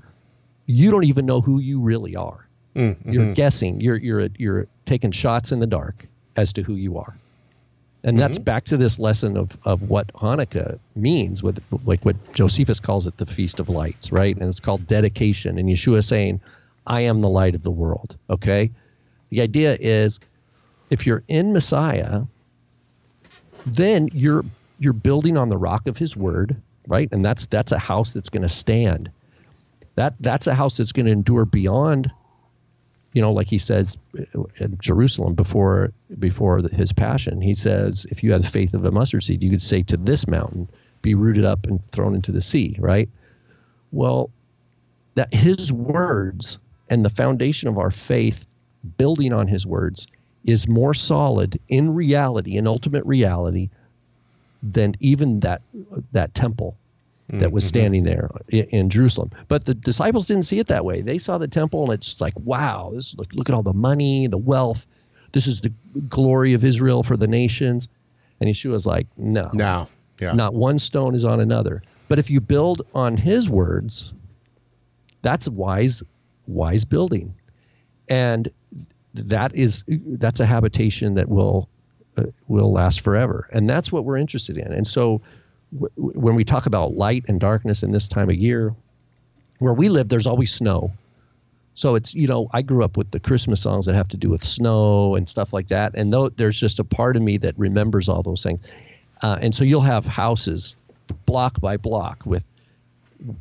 [0.66, 2.46] you don't even know who you really are.
[2.74, 3.10] Mm-hmm.
[3.10, 3.80] You're guessing.
[3.80, 7.16] You're you're you're taking shots in the dark as to who you are.
[8.04, 8.44] And that's mm-hmm.
[8.44, 13.16] back to this lesson of, of what Hanukkah means, with like what Josephus calls it,
[13.16, 14.36] the Feast of Lights, right?
[14.36, 15.58] And it's called dedication.
[15.58, 16.40] And Yeshua saying,
[16.86, 18.16] I am the light of the world.
[18.30, 18.70] Okay?
[19.30, 20.20] The idea is
[20.90, 22.22] if you're in Messiah,
[23.64, 24.44] then you're
[24.78, 26.54] you're building on the rock of his word,
[26.86, 27.08] right?
[27.10, 29.10] And that's that's a house that's going to stand.
[29.96, 32.10] That that's a house that's going to endure beyond
[33.16, 38.22] you know, like he says uh, in Jerusalem before before his passion, he says, if
[38.22, 40.68] you had the faith of a mustard seed, you could say to this mountain,
[41.00, 43.08] be rooted up and thrown into the sea, right?
[43.90, 44.28] Well,
[45.14, 46.58] that his words
[46.90, 48.46] and the foundation of our faith,
[48.98, 50.06] building on his words,
[50.44, 53.70] is more solid in reality, in ultimate reality,
[54.62, 55.62] than even that
[56.12, 56.76] that temple
[57.28, 57.68] that was mm-hmm.
[57.68, 59.30] standing there in, in, Jerusalem.
[59.48, 61.02] But the disciples didn't see it that way.
[61.02, 63.72] They saw the temple and it's just like, wow, this look look at all the
[63.72, 64.86] money, the wealth.
[65.32, 65.72] This is the
[66.08, 67.88] glory of Israel for the nations.
[68.40, 69.50] And Yeshua's like, no.
[69.52, 69.88] No.
[70.20, 70.32] Yeah.
[70.32, 71.82] Not one stone is on another.
[72.08, 74.12] But if you build on his words,
[75.22, 76.02] that's wise
[76.46, 77.34] wise building.
[78.08, 78.48] And
[79.14, 81.68] that is that's a habitation that will
[82.16, 83.48] uh, will last forever.
[83.52, 84.72] And that's what we're interested in.
[84.72, 85.20] And so
[85.72, 88.74] when we talk about light and darkness in this time of year,
[89.58, 90.92] where we live, there's always snow.
[91.74, 94.30] So it's you know I grew up with the Christmas songs that have to do
[94.30, 97.58] with snow and stuff like that, and though there's just a part of me that
[97.58, 98.60] remembers all those things,
[99.22, 100.74] uh, and so you'll have houses
[101.26, 102.44] block by block with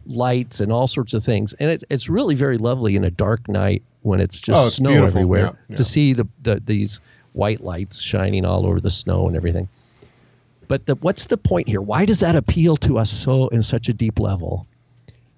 [0.05, 3.47] lights and all sorts of things, and it, it's really very lovely in a dark
[3.47, 5.07] night when it's just oh, it's snow beautiful.
[5.07, 5.75] everywhere yeah, yeah.
[5.77, 6.99] to see the, the these
[7.31, 9.69] white lights shining all over the snow and everything.
[10.67, 11.82] But the, what's the point here?
[11.82, 14.67] Why does that appeal to us so in such a deep level?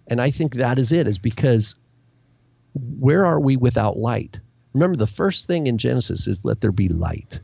[0.07, 1.75] And I think that is it, is because
[2.99, 4.39] where are we without light?
[4.73, 7.39] Remember, the first thing in Genesis is let there be light,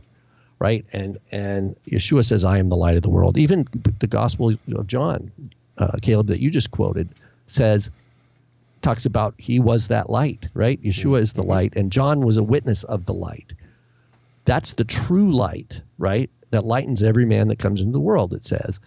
[0.59, 0.85] right?
[0.93, 3.67] And and Yeshua says, "I am the light of the world." Even
[3.99, 5.31] the Gospel of John,
[5.77, 7.09] uh, Caleb, that you just quoted,
[7.47, 7.89] says
[8.83, 10.81] talks about he was that light, right?
[10.83, 11.49] Yeshua is the mm-hmm.
[11.49, 13.53] light, and John was a witness of the light.
[14.45, 16.29] That's the true light, right?
[16.53, 18.79] That lightens every man that comes into the world, it says.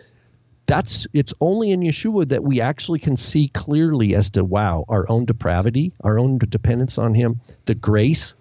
[0.67, 5.05] That's it's only in Yeshua that we actually can see clearly as to wow, our
[5.11, 8.35] own depravity, our own dependence on him, the grace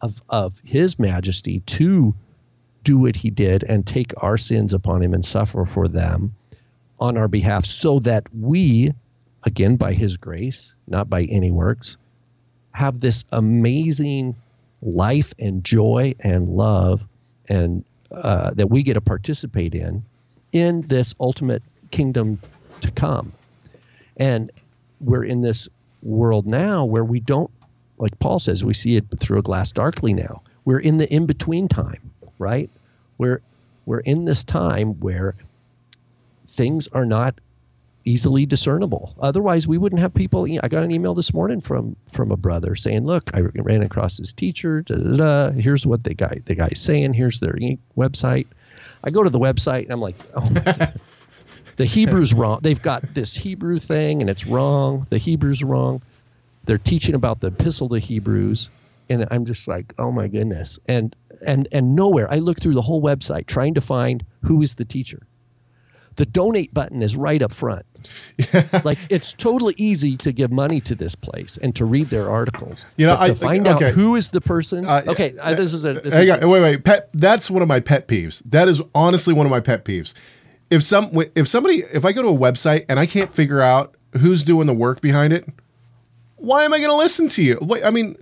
[0.00, 2.14] of of his majesty to
[2.82, 6.34] do what he did and take our sins upon him and suffer for them
[6.98, 8.92] on our behalf so that we
[9.44, 11.96] again by his grace not by any works
[12.72, 14.34] have this amazing
[14.80, 17.06] life and joy and love
[17.48, 20.04] and uh, that we get to participate in
[20.52, 22.38] in this ultimate kingdom
[22.82, 23.32] to come.
[24.16, 24.50] And
[25.00, 25.68] we're in this
[26.02, 27.50] world now where we don't,
[27.98, 30.42] like Paul says, we see it through a glass darkly now.
[30.64, 32.70] We're in the in between time, right?
[33.18, 33.40] We're
[33.86, 35.34] we're in this time where
[36.46, 37.34] things are not
[38.04, 39.14] easily discernible.
[39.20, 40.46] Otherwise, we wouldn't have people.
[40.62, 44.18] I got an email this morning from from a brother saying, "Look, I ran across
[44.18, 44.82] this teacher.
[44.82, 45.50] Da, da, da.
[45.50, 47.14] Here's what the guy the guy's saying.
[47.14, 47.56] Here's their
[47.96, 48.46] website."
[49.04, 50.48] I go to the website and I'm like, "Oh,
[51.76, 52.60] the Hebrew's wrong.
[52.62, 55.06] They've got this Hebrew thing and it's wrong.
[55.10, 56.02] The Hebrew's wrong.
[56.64, 58.70] They're teaching about the Epistle to Hebrews."
[59.10, 62.32] And I'm just like, oh my goodness, and and and nowhere.
[62.32, 65.26] I look through the whole website trying to find who is the teacher
[66.16, 67.86] the donate button is right up front.
[68.84, 72.84] like it's totally easy to give money to this place and to read their articles.
[72.96, 73.88] You know, I, to find okay.
[73.88, 74.86] out who is the person.
[74.86, 75.94] Uh, okay, uh, this is a.
[75.94, 76.84] This hang is on, wait, wait.
[76.84, 78.42] Pet, that's one of my pet peeves.
[78.46, 80.14] That is honestly one of my pet peeves.
[80.70, 83.94] If some, if somebody, if I go to a website and I can't figure out
[84.18, 85.46] who's doing the work behind it,
[86.36, 87.58] why am I going to listen to you?
[87.60, 88.16] Wait, I mean,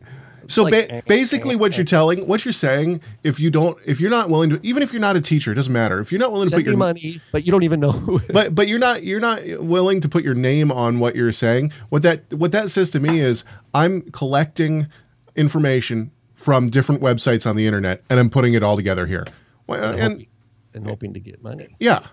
[0.50, 4.10] so like, ba- basically, what you're telling, what you're saying, if you don't, if you're
[4.10, 6.00] not willing to, even if you're not a teacher, it doesn't matter.
[6.00, 8.20] If you're not willing to put your money, but you don't even know.
[8.32, 11.72] but but you're not you're not willing to put your name on what you're saying.
[11.88, 14.88] What that what that says to me is I'm collecting
[15.36, 19.24] information from different websites on the internet and I'm putting it all together here.
[19.66, 20.26] Well, and, and,
[20.74, 21.76] and hoping to get money.
[21.78, 22.06] Yeah.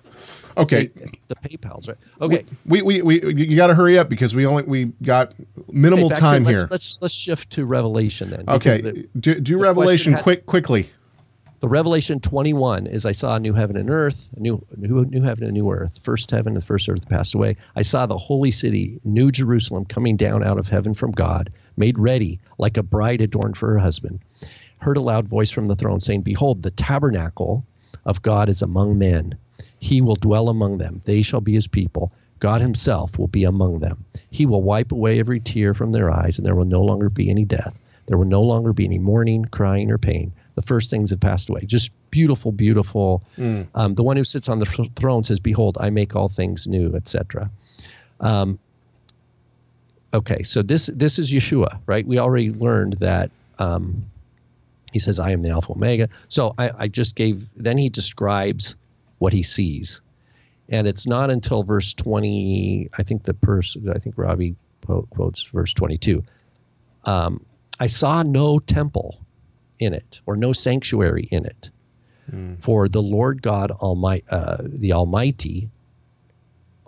[0.57, 0.89] Okay.
[1.27, 1.97] the PayPal's right.
[2.21, 2.45] Okay.
[2.65, 5.33] We we, we, we you got to hurry up because we only we got
[5.69, 6.59] minimal okay, time to, here.
[6.59, 8.45] Let's, let's, let's shift to Revelation then.
[8.47, 8.81] Okay.
[8.81, 10.89] The, do do Revelation had, quick quickly.
[11.59, 15.23] The Revelation 21 is I saw a new heaven and earth, a new new new
[15.23, 15.99] heaven and new earth.
[16.03, 17.57] First heaven and the first earth passed away.
[17.75, 21.97] I saw the holy city, New Jerusalem, coming down out of heaven from God, made
[21.97, 24.19] ready like a bride adorned for her husband.
[24.79, 27.65] heard a loud voice from the throne saying, Behold, the tabernacle
[28.05, 29.35] of God is among men.
[29.79, 31.01] He will dwell among them.
[31.05, 32.11] They shall be his people.
[32.39, 34.05] God himself will be among them.
[34.29, 37.29] He will wipe away every tear from their eyes, and there will no longer be
[37.29, 37.73] any death.
[38.07, 40.31] There will no longer be any mourning, crying, or pain.
[40.55, 41.65] The first things have passed away.
[41.65, 43.23] Just beautiful, beautiful.
[43.37, 43.67] Mm.
[43.75, 46.95] Um, the one who sits on the throne says, Behold, I make all things new,
[46.95, 47.49] etc.
[48.19, 48.59] Um,
[50.13, 52.07] okay, so this this is Yeshua, right?
[52.07, 54.05] We already learned that um,
[54.91, 56.09] he says, I am the Alpha Omega.
[56.29, 58.75] So I, I just gave, then he describes
[59.19, 60.01] what he sees.
[60.69, 64.55] And it's not until verse 20, I think the person, I think Robbie
[65.09, 66.23] quotes verse 22.
[67.05, 67.45] Um,
[67.79, 69.19] I saw no temple
[69.79, 71.69] in it or no sanctuary in it.
[72.31, 72.61] Mm.
[72.61, 75.69] For the Lord God Almighty, uh, the Almighty,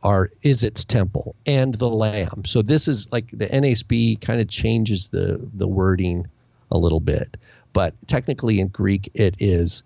[0.04, 2.44] are is its temple and the Lamb.
[2.46, 6.28] So this is like the NASB kind of changes the the wording
[6.72, 7.38] a little bit,
[7.74, 9.84] but technically in Greek it is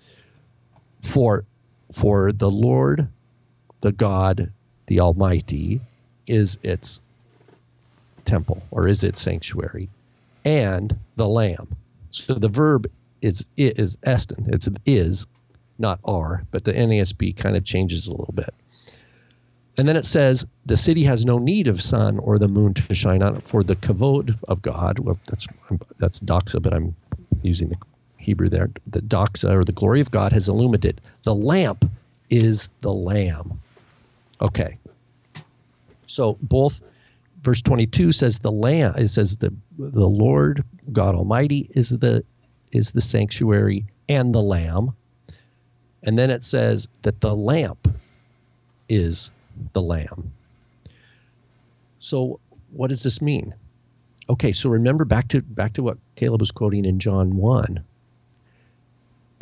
[1.01, 1.45] for
[1.93, 3.07] for the Lord,
[3.81, 4.51] the God,
[4.87, 5.79] the Almighty,
[6.27, 6.99] is its
[8.25, 9.89] temple or is its sanctuary,
[10.45, 11.75] and the Lamb.
[12.11, 12.89] So the verb
[13.21, 14.53] is it is estin.
[14.53, 15.25] It's is,
[15.79, 18.53] not are, but the NASB kind of changes a little bit.
[19.77, 22.93] And then it says, the city has no need of sun or the moon to
[22.93, 25.47] shine on it, for the kavod of God, well, that's
[25.97, 26.95] that's doxa, but I'm
[27.41, 27.77] using the
[28.23, 28.69] Hebrew there.
[28.87, 30.99] The doxa or the glory of God has illumined it.
[31.23, 31.85] The lamp
[32.29, 33.59] is the lamb.
[34.41, 34.77] Okay.
[36.07, 36.81] So both
[37.41, 42.23] verse 22 says the lamb it says the the Lord God Almighty is the
[42.71, 44.93] is the sanctuary and the lamb.
[46.03, 47.87] And then it says that the lamp
[48.89, 49.31] is
[49.73, 50.31] the lamb.
[51.99, 52.39] So
[52.71, 53.53] what does this mean?
[54.29, 57.83] Okay, so remember back to back to what Caleb was quoting in John 1.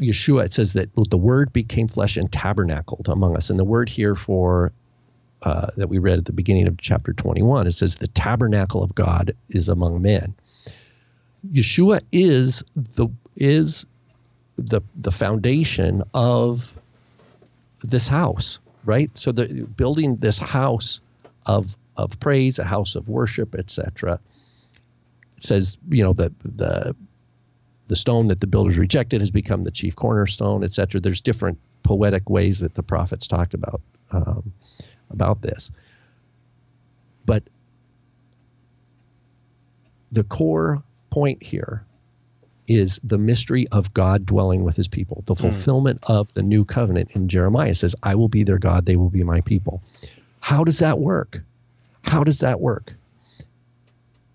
[0.02, 3.49] Yeshua, it says that the word became flesh and tabernacled among us.
[3.49, 4.72] And the word here for
[5.43, 8.93] uh, that we read at the beginning of chapter 21, it says the tabernacle of
[8.95, 10.36] God is among men.
[11.52, 13.86] Yeshua is the is
[14.58, 16.76] the the foundation of
[17.84, 19.10] this house right?
[19.16, 20.99] So the building this house
[21.45, 24.20] of of praise, a house of worship, etc.
[25.39, 26.95] says, you know, the the
[27.92, 31.02] the stone that the builders rejected has become the chief cornerstone, etc.
[31.02, 33.82] There's different poetic ways that the prophets talked about
[34.12, 34.54] um,
[35.10, 35.72] about this,
[37.26, 37.44] but
[40.10, 41.84] the core point here
[42.66, 45.42] is the mystery of God dwelling with his people, the hmm.
[45.42, 46.16] fulfillment mm.
[46.16, 49.26] of the new covenant in Jeremiah says, I will be their God, they will be
[49.26, 49.84] my people.
[50.39, 51.42] How does that work?
[52.06, 52.94] How does that work?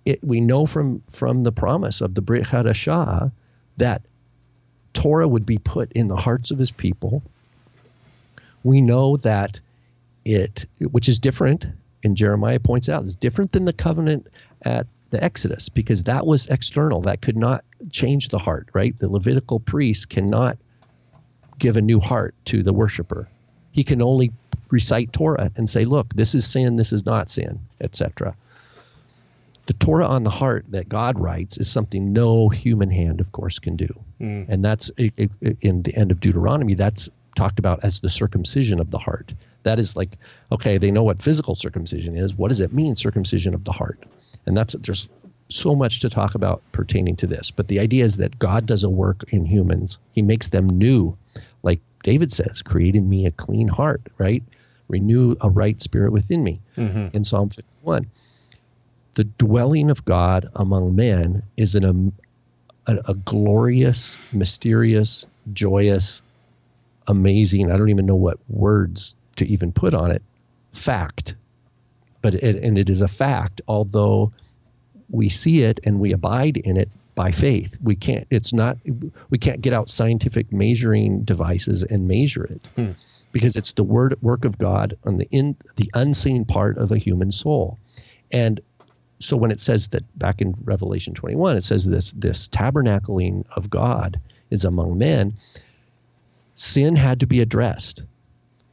[0.04, 3.32] It, we know from, from the promise of the Brit Hadashah
[3.76, 4.02] that
[4.92, 7.22] Torah would be put in the hearts of his people.
[8.64, 9.60] We know that
[10.24, 11.66] it, which is different,
[12.02, 14.26] and Jeremiah points out, is different than the covenant
[14.62, 17.02] at the Exodus because that was external.
[17.02, 18.98] That could not change the heart, right?
[18.98, 20.58] The Levitical priest cannot
[21.58, 23.28] give a new heart to the worshiper.
[23.72, 24.32] He can only
[24.70, 28.34] recite Torah and say, look, this is sin, this is not sin, etc.
[29.66, 33.58] The Torah on the heart that God writes is something no human hand, of course,
[33.58, 33.88] can do.
[34.20, 34.48] Mm.
[34.48, 38.98] And that's in the end of Deuteronomy, that's talked about as the circumcision of the
[38.98, 39.34] heart.
[39.64, 40.16] That is like,
[40.52, 42.34] okay, they know what physical circumcision is.
[42.34, 43.98] What does it mean, circumcision of the heart?
[44.46, 45.08] And that's there's
[45.48, 47.50] so much to talk about pertaining to this.
[47.50, 49.98] But the idea is that God does a work in humans.
[50.12, 51.16] He makes them new.
[51.62, 54.42] Like David says, create in me a clean heart, right?
[54.88, 57.14] Renew a right spirit within me mm-hmm.
[57.16, 58.06] in Psalm 51.
[59.16, 62.12] The dwelling of God among men is an, um,
[62.86, 66.22] a, a glorious, mysterious, joyous,
[67.06, 70.22] amazing, I don't even know what words to even put on it,
[70.72, 71.34] fact
[72.26, 74.32] but it, and it is a fact, although
[75.10, 77.78] we see it and we abide in it by faith.
[77.84, 78.26] We can't.
[78.30, 78.78] It's not.
[79.30, 82.90] We can't get out scientific measuring devices and measure it hmm.
[83.30, 86.98] because it's the word work of God on the in the unseen part of a
[86.98, 87.78] human soul,
[88.32, 88.60] and
[89.18, 93.70] so when it says that back in Revelation 21, it says this this tabernacling of
[93.70, 95.34] God is among men.
[96.54, 98.02] Sin had to be addressed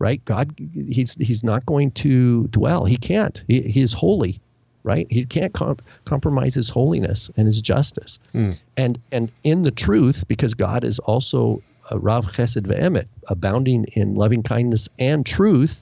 [0.04, 0.24] right?
[0.26, 0.54] God,
[0.89, 2.84] he's he's not going to dwell.
[2.84, 3.41] He can't.
[3.48, 4.41] He, he is holy,
[4.84, 5.08] right?
[5.10, 8.20] He can't comp- compromise his holiness and his justice.
[8.34, 8.60] Mm.
[8.76, 14.16] And and in the truth, because God is also a Rav Chesed Ve'emet, abounding in
[14.16, 15.82] loving kindness and truth.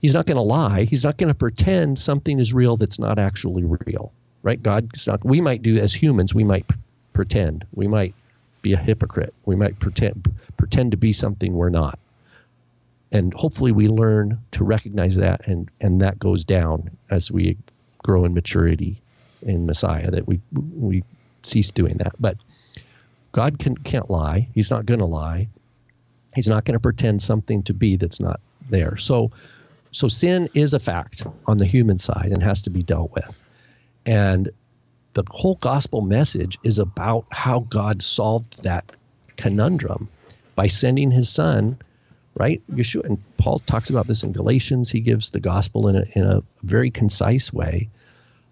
[0.00, 0.84] He's not going to lie.
[0.84, 4.62] He's not going to pretend something is real that's not actually real, right?
[4.62, 5.24] God God's not.
[5.24, 6.34] We might do as humans.
[6.34, 6.66] We might
[7.12, 7.66] pretend.
[7.74, 8.14] We might
[8.62, 9.34] be a hypocrite.
[9.44, 11.98] We might pretend pretend to be something we're not.
[13.12, 17.56] And hopefully we learn to recognize that and and that goes down as we
[17.98, 19.02] grow in maturity
[19.42, 21.04] in Messiah that we we
[21.42, 22.14] cease doing that.
[22.18, 22.36] But
[23.32, 24.48] God can can't lie.
[24.54, 25.48] He's not going to lie.
[26.34, 28.40] He's not going to pretend something to be that's not
[28.70, 28.96] there.
[28.96, 29.32] So
[29.92, 33.38] so sin is a fact on the human side and has to be dealt with.
[34.06, 34.50] And
[35.14, 38.92] the whole gospel message is about how God solved that
[39.36, 40.08] conundrum
[40.54, 41.76] by sending his son,
[42.34, 42.62] right?
[42.72, 43.04] Yeshua.
[43.04, 44.90] And Paul talks about this in Galatians.
[44.90, 47.88] He gives the gospel in a, in a very concise way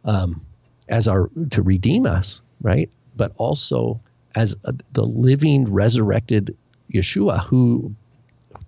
[0.04, 0.44] um,
[0.88, 2.90] as our to redeem us, right?
[3.16, 4.00] But also
[4.34, 6.56] as a, the living, resurrected
[6.92, 7.94] Yeshua who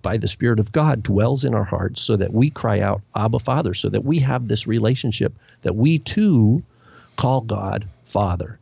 [0.01, 3.39] by the Spirit of God dwells in our hearts so that we cry out, Abba,
[3.39, 6.63] Father, so that we have this relationship that we too
[7.17, 8.59] call God Father.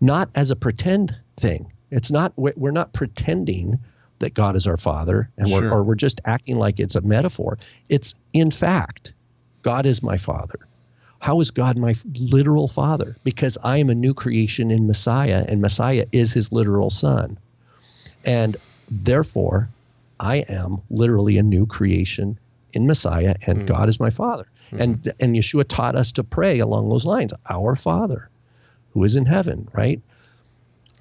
[0.00, 1.70] Not as a pretend thing.
[1.90, 3.78] It's not, we're not pretending
[4.20, 7.58] that God is our Father and we're, or we're just acting like it's a metaphor.
[7.88, 9.12] It's in fact,
[9.62, 10.58] God is my Father.
[11.20, 13.16] How is God my literal Father?
[13.24, 17.38] Because I am a new creation in Messiah and Messiah is his literal Son.
[18.24, 18.56] And
[18.90, 19.68] therefore,
[20.22, 22.38] I am literally a new creation
[22.72, 23.66] in Messiah, and mm.
[23.66, 24.46] God is my Father.
[24.70, 24.80] Mm.
[24.80, 28.30] And and Yeshua taught us to pray along those lines, Our Father,
[28.92, 30.00] who is in heaven, right?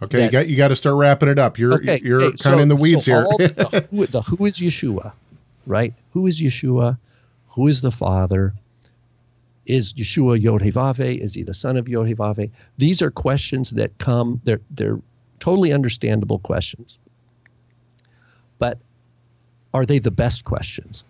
[0.02, 1.60] Okay, that, you got you got to start wrapping it up.
[1.60, 3.48] You're okay, you're okay, kind of so, in the weeds so here.
[3.48, 5.14] the, who, the who is Yeshua,
[5.68, 5.94] right?
[6.14, 6.98] Who is Yeshua?
[7.50, 8.54] Who is the Father?
[9.68, 10.64] Is Yeshua Yod
[11.00, 14.42] Is he the son of Yod These are questions that come.
[14.44, 15.00] They're they're
[15.40, 16.98] totally understandable questions.
[18.58, 18.80] But
[19.74, 21.04] are they the best questions?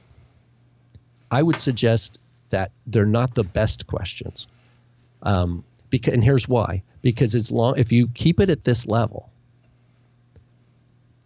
[1.31, 4.47] I would suggest that they're not the best questions.
[5.23, 9.29] Um, because, and here's why: because as long if you keep it at this level,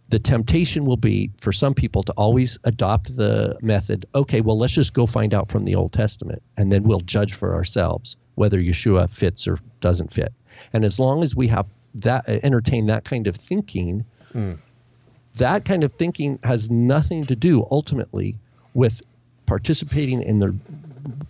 [0.08, 4.06] the temptation will be for some people to always adopt the method.
[4.14, 7.34] Okay, well, let's just go find out from the Old Testament, and then we'll judge
[7.34, 10.32] for ourselves whether Yeshua fits or doesn't fit.
[10.72, 14.58] And as long as we have that entertain that kind of thinking, mm
[15.36, 18.36] that kind of thinking has nothing to do ultimately
[18.74, 19.02] with
[19.46, 20.54] participating in the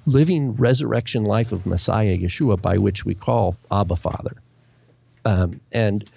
[0.07, 4.37] living resurrection life of Messiah Yeshua, by which we call Abba Father.
[5.25, 6.09] Um, and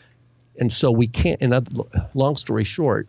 [0.60, 1.42] and so we can't.
[1.42, 1.72] In other,
[2.14, 3.08] long story short,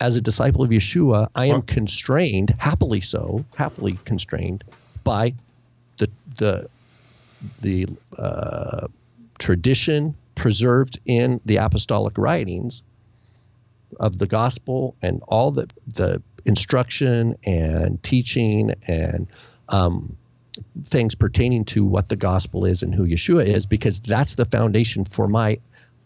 [0.00, 4.64] as a disciple of Yeshua, I am constrained, happily so, happily constrained
[5.04, 5.34] by
[5.98, 6.68] the the
[7.60, 7.86] the
[8.18, 8.88] uh,
[9.38, 12.82] tradition preserved in the apostolic writings
[14.00, 19.28] of the gospel and all the the instruction and teaching and
[19.68, 20.16] um,
[20.84, 25.04] things pertaining to what the gospel is and who Yeshua is, because that's the foundation
[25.04, 25.58] for my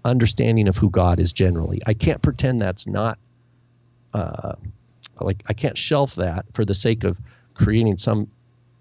[0.05, 1.83] understanding of who God is generally.
[1.87, 3.19] I can't pretend that's not
[4.15, 4.55] uh,
[5.21, 7.19] like I can't shelf that for the sake of
[7.55, 8.29] creating some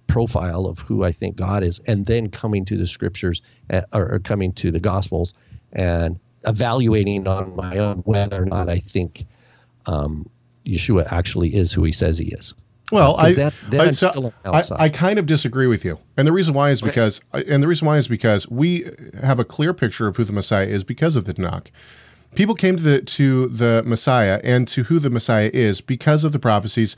[0.07, 4.13] profile of who I think God is, and then coming to the scriptures uh, or,
[4.13, 5.33] or coming to the gospels
[5.73, 9.25] and evaluating on my own whether or not I think
[9.85, 10.29] um,
[10.65, 12.53] Yeshua actually is who he says he is.
[12.91, 16.53] Well, I, that, I, so I, I, kind of disagree with you, and the reason
[16.53, 18.91] why is because, and the reason why is because we
[19.23, 21.67] have a clear picture of who the Messiah is because of the Tanakh.
[22.35, 26.31] People came to the to the Messiah and to who the Messiah is because of
[26.31, 26.95] the prophecies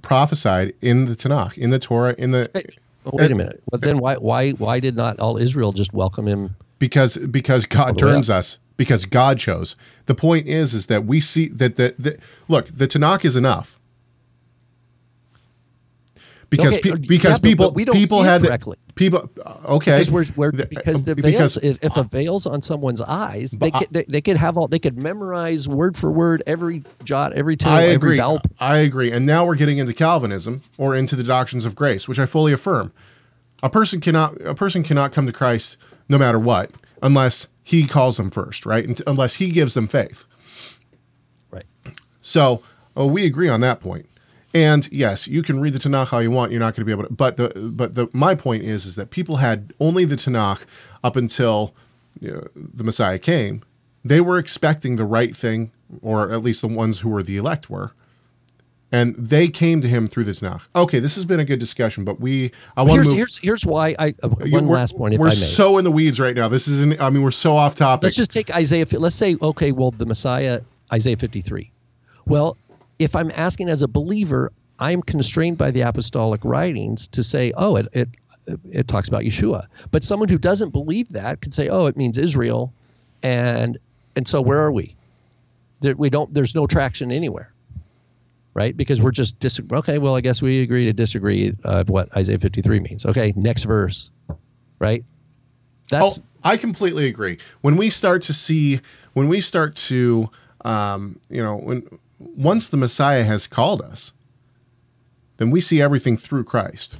[0.00, 2.50] prophesied in the Tanakh, in the Torah, in the.
[2.54, 6.26] Wait, wait a minute, but then why why why did not all Israel just welcome
[6.26, 6.56] him?
[6.78, 9.76] Because because God turns us because God chose.
[10.06, 12.18] The point is, is that we see that the, the
[12.48, 13.78] look, the Tanakh is enough.
[16.48, 19.28] Because okay, pe- because yeah, people but, but people had the, people
[19.64, 23.50] okay because we're, we're because the uh, veils if, if a veil's on someone's eyes
[23.50, 27.32] they could they, they, could have all they could memorize word for word every jot
[27.32, 28.40] every tittle I agree every vowel.
[28.60, 32.20] I agree and now we're getting into Calvinism or into the doctrines of grace which
[32.20, 32.92] I fully affirm
[33.60, 35.76] a person cannot a person cannot come to Christ
[36.08, 36.70] no matter what
[37.02, 39.00] unless he calls them first, right?
[39.08, 40.24] Unless he gives them faith.
[41.50, 41.66] Right.
[42.20, 42.62] So
[42.96, 44.08] oh, we agree on that point.
[44.54, 46.52] And yes, you can read the Tanakh how you want.
[46.52, 47.12] You're not going to be able to.
[47.12, 50.64] But the but the my point is is that people had only the Tanakh
[51.02, 51.74] up until
[52.20, 53.64] you know, the Messiah came.
[54.04, 57.68] They were expecting the right thing, or at least the ones who were the elect
[57.68, 57.94] were
[58.92, 60.68] and they came to him through the Tanakh.
[60.74, 63.16] Okay, this has been a good discussion, but we I want to move.
[63.16, 65.18] Here's here's why I uh, one last point.
[65.18, 66.48] we're so in the weeds right now.
[66.48, 67.00] This isn't.
[67.00, 68.04] I mean, we're so off topic.
[68.04, 68.86] Let's just take Isaiah.
[68.92, 70.60] Let's say okay, well, the Messiah,
[70.92, 71.70] Isaiah 53.
[72.26, 72.56] Well,
[72.98, 77.76] if I'm asking as a believer, I'm constrained by the apostolic writings to say, oh,
[77.76, 78.08] it it
[78.70, 79.66] it talks about Yeshua.
[79.90, 82.72] But someone who doesn't believe that could say, oh, it means Israel,
[83.22, 83.78] and
[84.14, 84.94] and so where are we?
[85.80, 86.32] There, we don't.
[86.32, 87.52] There's no traction anywhere,
[88.56, 88.74] right?
[88.74, 89.60] Because we're just dis.
[89.70, 91.50] Okay, well, I guess we agree to disagree
[91.86, 93.04] what Isaiah 53 means.
[93.04, 94.10] Okay, next verse,
[94.78, 95.04] right?
[95.90, 96.18] That's.
[96.18, 97.38] Oh, I completely agree.
[97.60, 98.80] When we start to see,
[99.12, 100.30] when we start to,
[100.64, 101.86] um, you know, when
[102.18, 104.14] once the Messiah has called us,
[105.36, 106.96] then we see everything through Christ,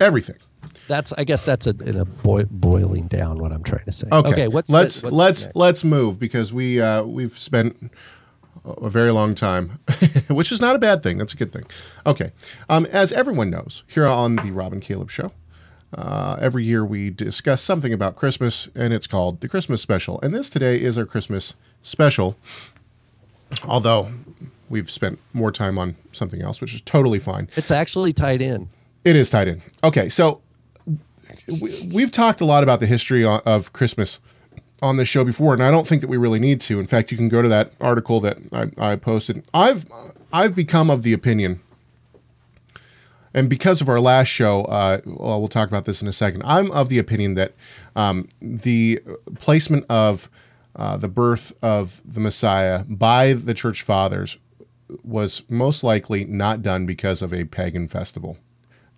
[0.00, 0.36] everything
[0.86, 4.06] that's I guess that's a, in a boi- boiling down what I'm trying to say.
[4.12, 7.90] Okay, okay what's let's the, what's let's let's move because we uh, we've spent
[8.64, 9.78] a very long time,
[10.28, 11.18] which is not a bad thing.
[11.18, 11.64] That's a good thing.
[12.06, 12.32] Okay,
[12.68, 15.32] um, as everyone knows, here on the Rob and Caleb Show.
[15.96, 20.20] Uh, every year we discuss something about Christmas, and it's called the Christmas Special.
[20.22, 22.36] And this today is our Christmas special.
[23.64, 24.10] Although
[24.68, 27.48] we've spent more time on something else, which is totally fine.
[27.54, 28.68] It's actually tied in.
[29.04, 29.62] It is tied in.
[29.84, 30.40] Okay, so
[31.46, 34.18] we, have talked a lot about the history of Christmas
[34.84, 36.78] on this show before, and I don't think that we really need to.
[36.78, 39.48] In fact, you can go to that article that I, I posted.
[39.54, 39.86] I've
[40.32, 41.60] I've become of the opinion,
[43.32, 46.42] and because of our last show, uh, well, we'll talk about this in a second.
[46.44, 47.54] I'm of the opinion that
[47.96, 49.00] um, the
[49.38, 50.28] placement of
[50.76, 54.36] uh, the birth of the Messiah by the church fathers
[55.02, 58.36] was most likely not done because of a pagan festival.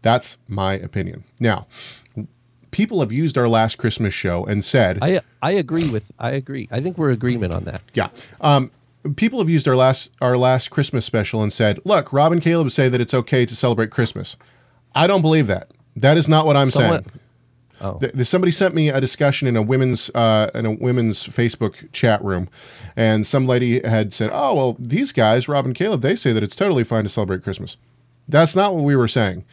[0.03, 1.25] That's my opinion.
[1.39, 1.67] Now,
[2.71, 6.69] people have used our last Christmas show and said, I I agree with I agree.
[6.71, 7.83] I think we're agreement on that.
[7.95, 8.09] Yeah.
[8.41, 8.71] Um,
[9.17, 12.71] people have used our last our last Christmas special and said, "Look, Rob and Caleb
[12.71, 14.37] say that it's okay to celebrate Christmas."
[14.95, 15.71] I don't believe that.
[15.95, 17.05] That is not what I'm saying.
[17.79, 17.99] Oh.
[17.99, 22.25] The, somebody sent me a discussion in a women's uh, in a women's Facebook chat
[22.25, 22.49] room,
[22.97, 26.43] and some lady had said, "Oh well, these guys, Rob and Caleb, they say that
[26.43, 27.77] it's totally fine to celebrate Christmas."
[28.29, 29.45] That's not what we were saying.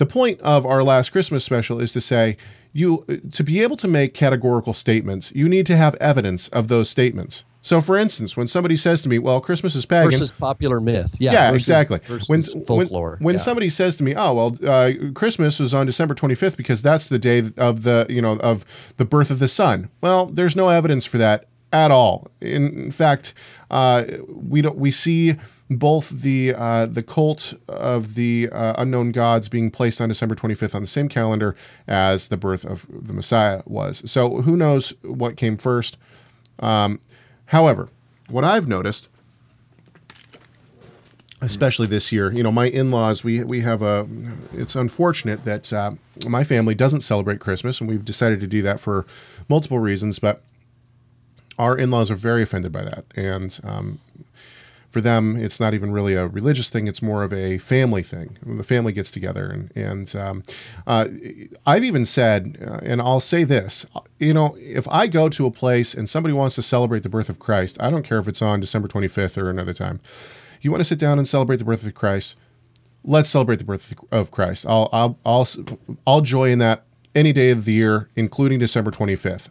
[0.00, 2.38] The point of our last Christmas special is to say
[2.72, 6.88] you to be able to make categorical statements, you need to have evidence of those
[6.88, 7.44] statements.
[7.60, 11.14] So, for instance, when somebody says to me, "Well, Christmas is pagan," versus popular myth,
[11.18, 11.98] yeah, yeah, versus, exactly.
[12.06, 13.40] Versus when folklore, when, when yeah.
[13.40, 17.18] somebody says to me, "Oh, well, uh, Christmas was on December 25th because that's the
[17.18, 18.64] day of the you know of
[18.96, 21.44] the birth of the sun," well, there's no evidence for that
[21.74, 22.30] at all.
[22.40, 23.34] In, in fact,
[23.70, 25.36] uh, we don't we see
[25.70, 30.74] both the uh, the cult of the uh, unknown gods being placed on December 25th
[30.74, 31.54] on the same calendar
[31.86, 34.02] as the birth of the Messiah was.
[34.10, 35.96] So who knows what came first?
[36.58, 37.00] Um,
[37.46, 37.88] however,
[38.28, 39.08] what I've noticed,
[41.40, 44.08] especially this year, you know, my in-laws, we we have a.
[44.52, 45.92] It's unfortunate that uh,
[46.26, 49.06] my family doesn't celebrate Christmas, and we've decided to do that for
[49.48, 50.42] multiple reasons, but.
[51.58, 53.98] Our in-laws are very offended by that, and um,
[54.90, 56.88] for them, it's not even really a religious thing.
[56.88, 58.38] It's more of a family thing.
[58.44, 60.42] The family gets together, and and um,
[60.86, 61.06] uh,
[61.64, 63.86] I've even said, uh, and I'll say this,
[64.18, 67.28] you know, if I go to a place and somebody wants to celebrate the birth
[67.28, 70.00] of Christ, I don't care if it's on December 25th or another time.
[70.60, 72.36] You want to sit down and celebrate the birth of Christ?
[73.04, 74.66] Let's celebrate the birth of Christ.
[74.66, 75.46] I'll I'll I'll
[76.06, 76.84] I'll joy in that
[77.14, 79.48] any day of the year, including December 25th.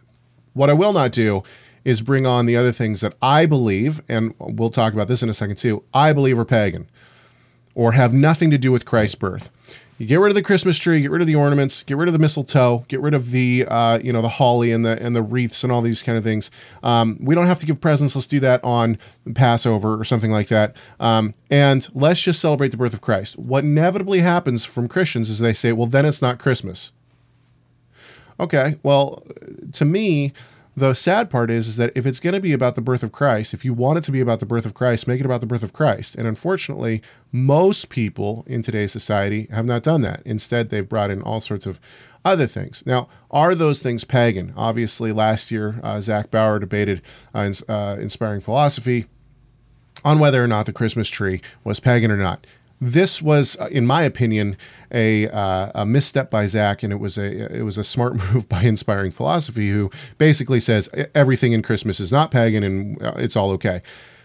[0.52, 1.42] What I will not do
[1.84, 5.28] is bring on the other things that I believe, and we'll talk about this in
[5.28, 6.88] a second too, I believe are pagan
[7.74, 9.50] or have nothing to do with Christ's birth.
[10.00, 12.14] You get rid of the Christmas tree, get rid of the ornaments, get rid of
[12.14, 15.20] the mistletoe, get rid of the uh, you know the holly and the and the
[15.20, 16.50] wreaths and all these kind of things.
[16.82, 18.14] Um, we don't have to give presents.
[18.14, 18.98] Let's do that on
[19.34, 20.74] Passover or something like that.
[21.00, 23.38] Um, and let's just celebrate the birth of Christ.
[23.38, 26.92] What inevitably happens from Christians is they say, well, then it's not Christmas.
[28.40, 29.22] Okay, well,
[29.72, 30.32] to me,
[30.76, 33.12] the sad part is, is that if it's going to be about the birth of
[33.12, 35.40] Christ, if you want it to be about the birth of Christ, make it about
[35.40, 36.14] the birth of Christ.
[36.14, 37.02] And unfortunately,
[37.32, 40.22] most people in today's society have not done that.
[40.24, 41.80] Instead, they've brought in all sorts of
[42.24, 42.84] other things.
[42.86, 44.52] Now, are those things pagan?
[44.56, 47.02] Obviously, last year, uh, Zach Bauer debated
[47.34, 49.06] uh, uh, inspiring philosophy
[50.04, 52.46] on whether or not the Christmas tree was pagan or not
[52.80, 54.56] this was, uh, in my opinion,
[54.90, 58.48] a, uh, a misstep by Zach, and it was a it was a smart move
[58.48, 63.36] by Inspiring Philosophy, who basically says everything in Christmas is not pagan and uh, it's
[63.36, 63.82] all okay.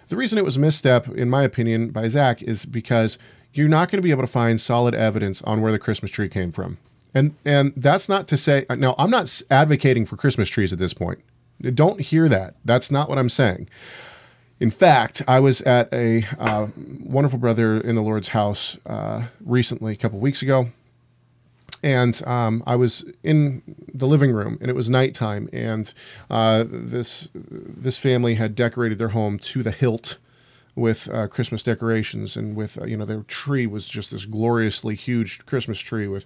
[0.08, 3.18] The reason it was a misstep, in my opinion, by Zach is because
[3.53, 6.30] you're not going to be able to find solid evidence on where the Christmas tree
[6.30, 6.78] came from,
[7.14, 8.66] and and that's not to say.
[8.70, 11.20] Uh, no, I'm not advocating for Christmas trees at this point.
[11.62, 12.56] Don't hear that.
[12.64, 13.70] That's not what I'm saying.
[14.60, 16.68] In fact, I was at a uh,
[17.01, 20.70] wonderful brother in the Lord's house uh, recently, a couple weeks ago,
[21.84, 23.62] and um, I was in
[23.93, 25.93] the living room, and it was nighttime, and
[26.30, 30.18] uh, this this family had decorated their home to the hilt
[30.74, 34.95] with uh, Christmas decorations, and with uh, you know their tree was just this gloriously
[34.95, 36.26] huge Christmas tree with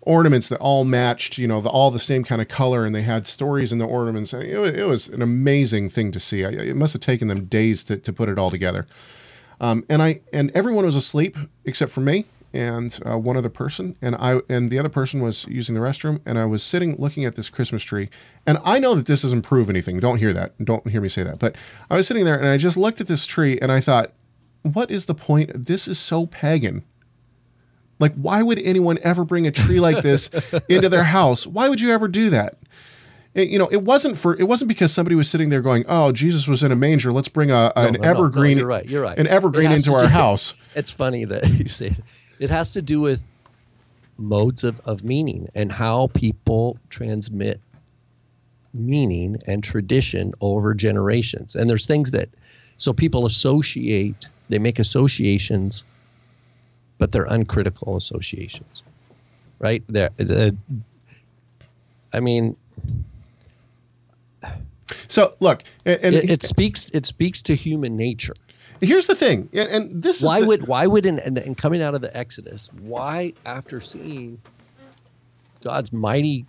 [0.00, 3.02] ornaments that all matched, you know, the, all the same kind of color, and they
[3.02, 4.32] had stories in the ornaments.
[4.32, 6.44] And it, it was an amazing thing to see.
[6.44, 8.86] I, it must have taken them days to, to put it all together.
[9.60, 13.96] Um, and I and everyone was asleep except for me and uh, one other person,
[14.00, 17.24] and I and the other person was using the restroom, and I was sitting looking
[17.24, 18.08] at this Christmas tree,
[18.46, 20.00] and I know that this doesn't prove anything.
[20.00, 20.64] Don't hear that.
[20.64, 21.38] Don't hear me say that.
[21.38, 21.56] But
[21.90, 24.12] I was sitting there, and I just looked at this tree, and I thought,
[24.62, 25.66] what is the point?
[25.66, 26.84] This is so pagan.
[27.98, 30.30] Like, why would anyone ever bring a tree like this
[30.68, 31.46] into their house?
[31.46, 32.58] Why would you ever do that?
[33.34, 36.12] It- you know, it wasn't for it wasn't because somebody was sitting there going, "Oh,
[36.12, 37.12] Jesus was in a manger.
[37.12, 39.18] Let's bring a, an no, no, no, evergreen, you're right, you're right.
[39.18, 41.96] an evergreen into our do- house." It's funny that you say it.
[42.38, 43.20] It has to do with
[44.16, 47.60] modes of, of meaning and how people transmit
[48.74, 51.54] meaning and tradition over generations.
[51.54, 52.28] And there's things that,
[52.78, 55.84] so people associate, they make associations,
[56.98, 58.82] but they're uncritical associations,
[59.58, 59.82] right?
[59.88, 60.56] They're, the,
[62.12, 62.56] I mean,
[65.08, 68.34] So look, and, and it, it speaks it speaks to human nature.
[68.80, 71.82] here's the thing, and, and this why is the, would why would in, in coming
[71.82, 74.40] out of the Exodus, why after seeing
[75.62, 76.46] God's mighty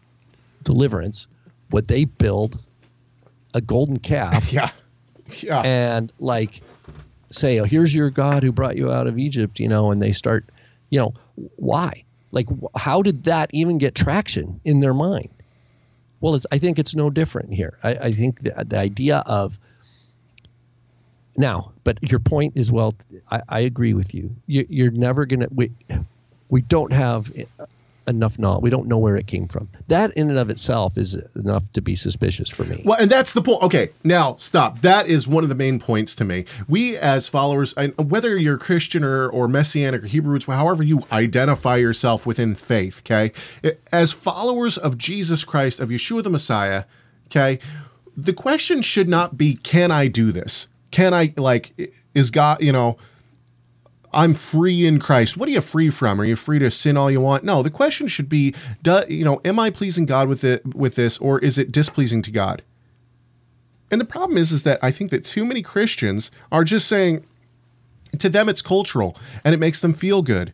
[0.64, 1.28] deliverance,
[1.72, 2.60] would they build
[3.54, 4.70] a golden calf yeah,
[5.42, 6.62] yeah, and like
[7.32, 10.12] say, "Oh, here's your God who brought you out of Egypt," you know, and they
[10.12, 10.46] start,
[10.90, 11.14] you know,
[11.58, 12.04] why?
[12.32, 15.30] Like, how did that even get traction in their mind?
[16.22, 17.78] Well, I think it's no different here.
[17.84, 19.58] I, I think the, the idea of
[21.38, 22.94] now, but your point is well.
[23.32, 24.36] I, I agree with you.
[24.46, 24.66] you.
[24.70, 25.48] You're never gonna.
[25.54, 25.72] We
[26.50, 27.32] we don't have
[28.10, 28.64] enough knowledge.
[28.64, 29.70] We don't know where it came from.
[29.88, 32.82] That in and of itself is enough to be suspicious for me.
[32.84, 33.62] Well, and that's the point.
[33.64, 34.82] Okay, now stop.
[34.82, 36.46] That is one of the main points to me.
[36.68, 41.78] We, as followers, whether you're Christian or, or Messianic or Hebrew roots, however you identify
[41.78, 43.32] yourself within faith, okay,
[43.92, 46.86] as followers of Jesus Christ, of Yeshua the Messiah,
[47.28, 47.60] okay,
[48.18, 50.68] the question should not be, can I do this?
[50.92, 52.98] Can I, like, is God, you know,
[54.14, 55.38] I'm free in Christ.
[55.38, 56.20] What are you free from?
[56.20, 57.44] Are you free to sin all you want?
[57.44, 60.96] No, the question should be, do, you know, am I pleasing God with it with
[60.96, 62.64] this, or is it displeasing to God?
[63.92, 67.26] And the problem is, is that I think that too many Christians are just saying,
[68.18, 70.54] to them it's cultural and it makes them feel good.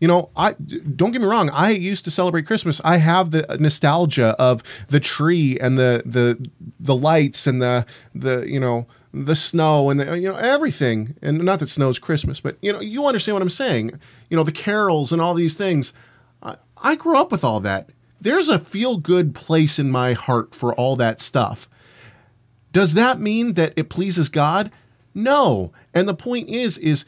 [0.00, 1.50] You know, I don't get me wrong.
[1.50, 2.80] I used to celebrate Christmas.
[2.84, 7.84] I have the nostalgia of the tree and the the the lights and the
[8.14, 11.16] the you know the snow and the you know everything.
[11.22, 13.98] And not that snow's Christmas, but you know you understand what I'm saying.
[14.30, 15.92] You know the carols and all these things.
[16.42, 17.90] I, I grew up with all that.
[18.20, 21.68] There's a feel good place in my heart for all that stuff.
[22.72, 24.70] Does that mean that it pleases God?
[25.14, 25.72] No.
[25.94, 27.04] And the point is, is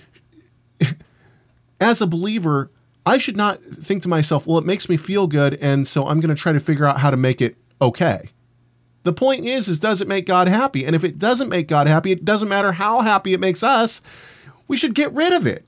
[1.80, 2.70] as a believer,
[3.04, 6.20] I should not think to myself, well, it makes me feel good, and so I'm
[6.20, 8.30] going to try to figure out how to make it okay.
[9.02, 10.84] The point is, is does it make God happy?
[10.84, 14.02] And if it doesn't make God happy, it doesn't matter how happy it makes us.
[14.68, 15.64] We should get rid of it.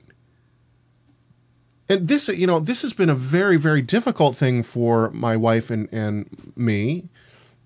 [1.89, 5.69] And this, you know, this has been a very, very difficult thing for my wife
[5.69, 7.09] and, and me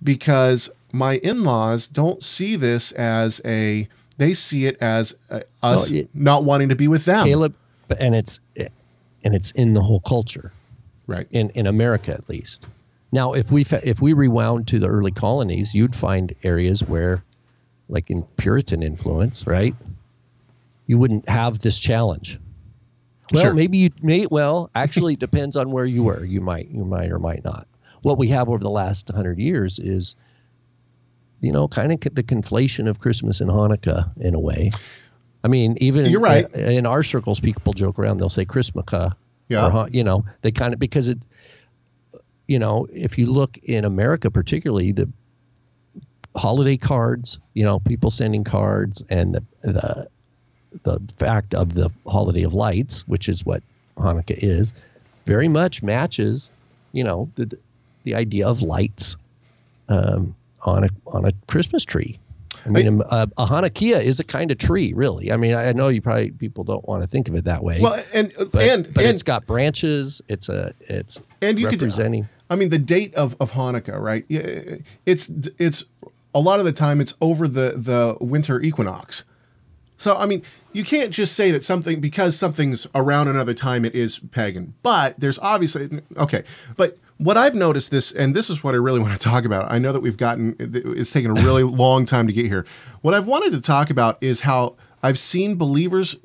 [0.01, 3.88] because my in-laws don't see this as a
[4.18, 7.53] they see it as uh, us Well, it- not wanting to be with them Caleb,
[7.99, 10.51] and it's and it's in the whole culture.
[11.05, 12.65] right in, in America at least.
[13.11, 17.23] Now, if we if we rewound to the early colonies, you'd find areas where,
[17.89, 19.75] like in Puritan influence, right?
[20.87, 22.39] You wouldn't have this challenge.
[23.31, 23.53] Well, Sure.
[23.53, 24.25] maybe you may.
[24.25, 26.23] Well, actually, it depends on where you were.
[26.23, 27.67] You might, you might or might not.
[28.03, 30.15] What we have over the last hundred years is,
[31.41, 34.69] you know, kind of the conflation of Christmas and Hanukkah in a way.
[35.43, 36.45] I mean, even You're right.
[36.55, 38.17] uh, in our circles, people joke around.
[38.19, 38.85] They'll say Christmas,
[39.49, 39.71] Yeah.
[39.83, 41.19] or, you know, they kind of because it,
[42.47, 45.09] you know, if you look in America, particularly the
[46.35, 50.07] holiday cards, you know, people sending cards, and the the
[50.83, 53.63] the fact of the holiday of lights, which is what
[53.97, 54.73] Hanukkah is,
[55.25, 56.49] very much matches,
[56.93, 57.57] you know, the
[58.03, 59.17] the idea of lights
[59.89, 62.17] um, on a on a Christmas tree.
[62.65, 65.31] I mean, a, a Hanukkah is a kind of tree, really.
[65.31, 67.79] I mean, I know you probably people don't want to think of it that way.
[67.79, 70.21] well and but, and but and, it's got branches.
[70.27, 72.23] It's a it's and you representing.
[72.23, 74.25] could i mean the date of, of hanukkah right
[75.05, 75.85] it's it's
[76.33, 79.23] a lot of the time it's over the the winter equinox
[79.97, 80.41] so i mean
[80.73, 85.19] you can't just say that something because something's around another time it is pagan but
[85.19, 86.43] there's obviously okay
[86.75, 89.71] but what I've noticed this, and this is what I really want to talk about.
[89.71, 92.65] I know that we've gotten, it's taken a really long time to get here.
[93.01, 96.17] What I've wanted to talk about is how I've seen believers,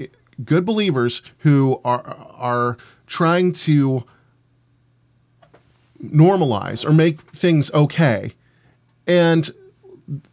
[0.44, 2.02] good believers, who are
[2.32, 4.04] are trying to
[6.02, 8.34] normalize or make things okay.
[9.06, 9.50] And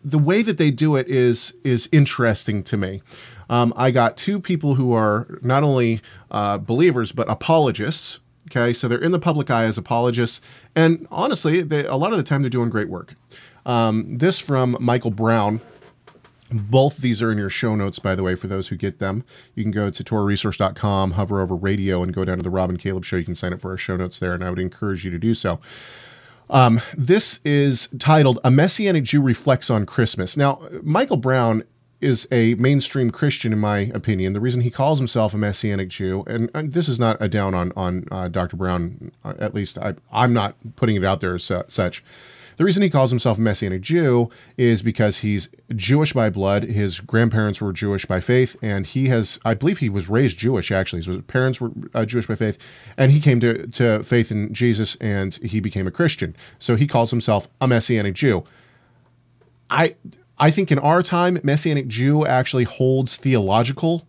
[0.03, 3.01] the way that they do it is is interesting to me.
[3.49, 6.01] Um, I got two people who are not only
[6.31, 8.19] uh, believers but apologists.
[8.49, 10.41] Okay, so they're in the public eye as apologists,
[10.75, 13.13] and honestly, they, a lot of the time they're doing great work.
[13.63, 15.61] Um, this from Michael Brown.
[16.51, 19.23] Both these are in your show notes, by the way, for those who get them.
[19.55, 22.79] You can go to torahresource.com, hover over radio, and go down to the Rob and
[22.79, 23.17] Caleb show.
[23.17, 25.19] You can sign up for our show notes there, and I would encourage you to
[25.19, 25.59] do so.
[26.49, 30.35] Um, this is titled A Messianic Jew Reflects on Christmas.
[30.35, 31.63] Now, Michael Brown
[32.01, 34.33] is a mainstream Christian, in my opinion.
[34.33, 37.53] The reason he calls himself a Messianic Jew, and, and this is not a down
[37.53, 38.55] on, on uh, Dr.
[38.55, 42.03] Brown, uh, at least I, I'm not putting it out there as such.
[42.59, 45.47] The reason he calls himself a Messianic Jew is because he's
[45.77, 46.63] Jewish by blood.
[46.63, 50.69] His grandparents were Jewish by faith, and he has, I believe, he was raised Jewish.
[50.69, 52.57] Actually, his parents were uh, Jewish by faith,
[52.97, 56.35] and he came to to faith in Jesus, and he became a Christian.
[56.59, 58.43] So he calls himself a Messianic Jew.
[59.69, 59.95] I
[60.37, 64.05] I think in our time, Messianic Jew actually holds theological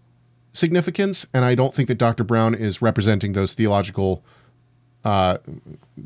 [0.53, 2.25] significance, and I don't think that Dr.
[2.25, 4.25] Brown is representing those theological,
[5.05, 5.39] uh,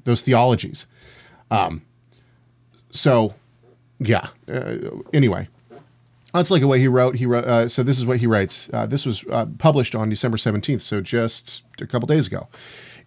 [0.05, 0.87] those theologies.
[1.51, 1.81] Um,
[2.95, 3.35] so,
[3.99, 4.29] yeah.
[4.49, 4.77] Uh,
[5.13, 5.49] anyway,
[6.33, 7.17] that's like look way he wrote.
[7.17, 7.45] He wrote.
[7.45, 8.71] Uh, so this is what he writes.
[8.73, 12.49] Uh, this was uh, published on December seventeenth, so just a couple days ago.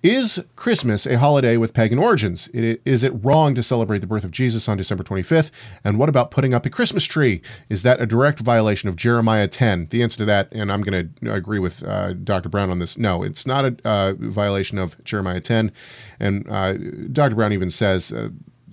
[0.04, 2.50] Is Christmas a holiday with pagan origins?
[2.50, 5.50] Is it wrong to celebrate the birth of Jesus on December 25th?
[5.84, 7.42] And what about putting up a Christmas tree?
[7.68, 9.88] Is that a direct violation of Jeremiah 10?
[9.90, 12.48] The answer to that, and I'm going to agree with uh, Dr.
[12.48, 15.72] Brown on this, no, it's not a uh, violation of Jeremiah 10.
[16.20, 16.74] And uh,
[17.12, 17.34] Dr.
[17.34, 18.30] Brown even says uh,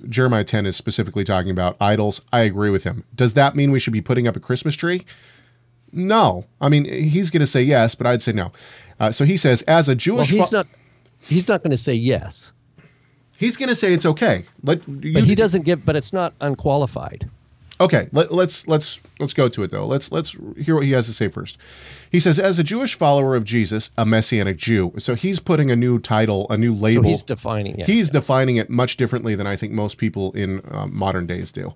[0.09, 2.21] Jeremiah 10 is specifically talking about idols.
[2.33, 3.05] I agree with him.
[3.15, 5.05] Does that mean we should be putting up a Christmas tree?
[5.93, 6.47] No.
[6.61, 8.53] I mean, he's going to say yes, but I'd say no.
[8.99, 10.33] Uh, so he says, as a Jewish.
[10.33, 10.67] Well, he's not.
[11.21, 12.53] He's not going to say yes.
[13.39, 14.45] He's going to say it's okay.
[14.63, 15.85] Let, you, but he doesn't give.
[15.85, 17.29] But it's not unqualified.
[17.81, 19.87] Okay, let, let's let's let's go to it though.
[19.87, 21.59] Let's let's hear what he has to say first.
[22.11, 24.93] He says, as a Jewish follower of Jesus, a Messianic Jew.
[24.99, 27.03] So he's putting a new title, a new label.
[27.03, 27.87] So he's defining it.
[27.87, 28.21] He's yeah.
[28.21, 31.75] defining it much differently than I think most people in uh, modern days do.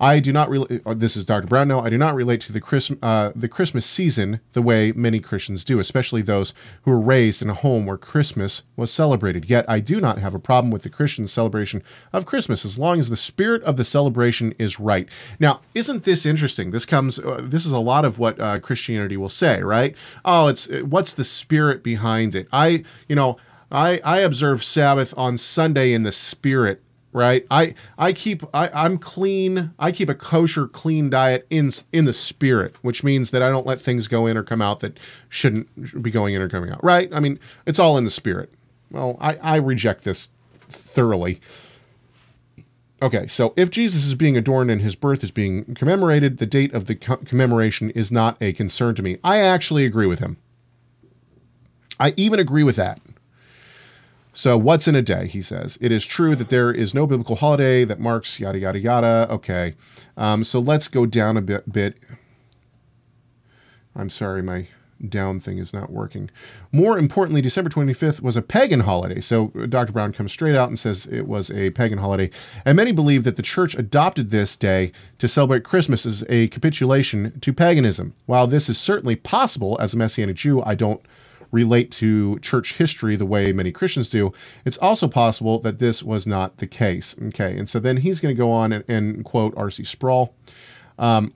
[0.00, 0.80] I do not relate.
[0.86, 1.46] Uh, this is Dr.
[1.46, 1.80] Brown now.
[1.80, 5.62] I do not relate to the Christ, uh, the Christmas season the way many Christians
[5.62, 9.50] do, especially those who were raised in a home where Christmas was celebrated.
[9.50, 11.82] Yet I do not have a problem with the Christian celebration
[12.14, 15.06] of Christmas as long as the spirit of the celebration is right.
[15.38, 16.70] Now, isn't this interesting?
[16.70, 17.18] This comes.
[17.18, 19.94] Uh, this is a lot of what uh, Christianity will say, right?
[20.24, 22.48] Oh, it's uh, what's the spirit behind it?
[22.52, 23.36] I, you know.
[23.72, 26.82] I, I observe Sabbath on Sunday in the spirit
[27.12, 27.46] right?
[27.50, 32.12] I i keep I, i'm clean i keep a kosher clean diet in in the
[32.12, 34.98] spirit which means that i don't let things go in or come out that
[35.28, 37.12] shouldn't be going in or coming out right?
[37.12, 38.52] I mean it's all in the spirit.
[38.90, 40.28] Well i i reject this
[40.68, 41.40] thoroughly.
[43.02, 46.72] Okay so if jesus is being adorned and his birth is being commemorated the date
[46.74, 49.18] of the co- commemoration is not a concern to me.
[49.24, 50.36] I actually agree with him.
[51.98, 53.00] I even agree with that
[54.32, 55.26] so, what's in a day?
[55.26, 55.76] He says.
[55.80, 59.26] It is true that there is no biblical holiday that marks yada, yada, yada.
[59.30, 59.74] Okay.
[60.16, 61.98] Um, so, let's go down a bit, bit.
[63.94, 64.68] I'm sorry, my
[65.08, 66.30] down thing is not working.
[66.72, 69.20] More importantly, December 25th was a pagan holiday.
[69.20, 69.92] So, Dr.
[69.92, 72.30] Brown comes straight out and says it was a pagan holiday.
[72.64, 77.38] And many believe that the church adopted this day to celebrate Christmas as a capitulation
[77.40, 78.14] to paganism.
[78.26, 81.00] While this is certainly possible as a Messianic Jew, I don't
[81.52, 84.32] relate to church history the way many Christians do,
[84.64, 87.16] it's also possible that this was not the case.
[87.28, 89.84] Okay, and so then he's going to go on and, and quote R.C.
[89.84, 90.34] Sproul.
[90.98, 91.32] Um,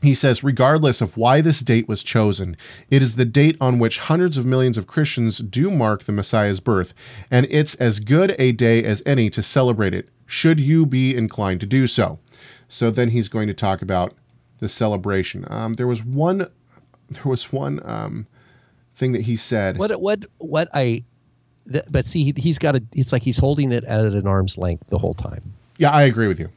[0.00, 2.56] he says, regardless of why this date was chosen,
[2.88, 6.60] it is the date on which hundreds of millions of Christians do mark the Messiah's
[6.60, 6.94] birth,
[7.30, 11.60] and it's as good a day as any to celebrate it, should you be inclined
[11.60, 12.20] to do so.
[12.68, 14.14] So then he's going to talk about
[14.60, 15.44] the celebration.
[15.48, 16.38] Um, there was one,
[17.08, 18.26] there was one um,
[18.98, 19.78] thing that he said.
[19.78, 21.02] What what what I,
[21.70, 22.82] th- but see, he, he's got a.
[22.92, 25.42] It's like he's holding it at an arm's length the whole time.
[25.78, 26.48] Yeah, I agree with you.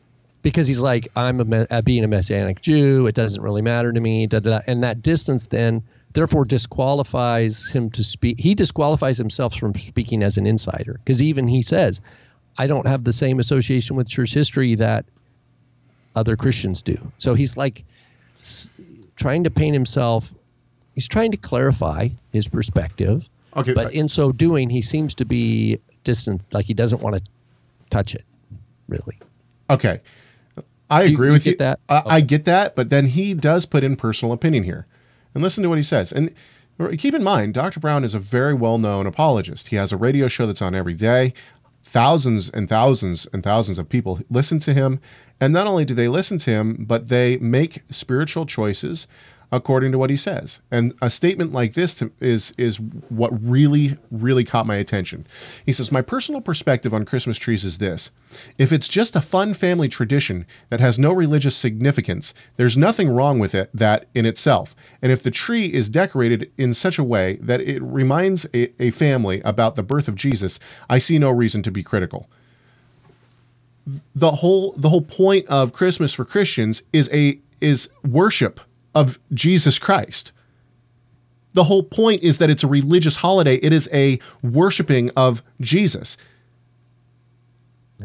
[0.41, 3.05] Because he's like, I'm a uh, being a messianic Jew.
[3.05, 4.25] It doesn't really matter to me.
[4.25, 4.59] Da, da, da.
[4.65, 5.83] And that distance then,
[6.13, 8.39] therefore, disqualifies him to speak.
[8.39, 10.99] He disqualifies himself from speaking as an insider.
[11.03, 12.01] Because even he says,
[12.57, 15.05] I don't have the same association with church history that
[16.15, 16.97] other Christians do.
[17.19, 17.83] So he's like
[18.41, 18.67] s-
[19.17, 20.33] trying to paint himself
[20.95, 23.27] he's trying to clarify his perspective.
[23.55, 27.31] Okay, but in so doing, he seems to be distant, like he doesn't want to
[27.89, 28.23] touch it,
[28.87, 29.19] really.
[29.69, 29.99] Okay,
[30.89, 31.51] I Do agree you, with you.
[31.51, 31.57] you.
[31.57, 32.09] That I, okay.
[32.09, 34.87] I get that, but then he does put in personal opinion here,
[35.33, 36.11] and listen to what he says.
[36.11, 36.33] And
[36.97, 37.79] keep in mind, Dr.
[37.79, 39.67] Brown is a very well-known apologist.
[39.67, 41.33] He has a radio show that's on every day.
[41.83, 44.99] thousands and thousands and thousands of people listen to him.
[45.39, 49.07] And not only do they listen to him, but they make spiritual choices
[49.51, 50.61] according to what he says.
[50.71, 52.79] And a statement like this to, is is
[53.09, 55.27] what really really caught my attention.
[55.65, 58.11] He says, "My personal perspective on Christmas trees is this:
[58.57, 63.39] if it's just a fun family tradition that has no religious significance, there's nothing wrong
[63.39, 64.75] with it that in itself.
[65.01, 68.91] And if the tree is decorated in such a way that it reminds a, a
[68.91, 72.29] family about the birth of Jesus, I see no reason to be critical."
[74.15, 78.59] The whole the whole point of Christmas for Christians is a is worship
[78.93, 80.31] of Jesus Christ.
[81.53, 86.17] The whole point is that it's a religious holiday, it is a worshiping of Jesus.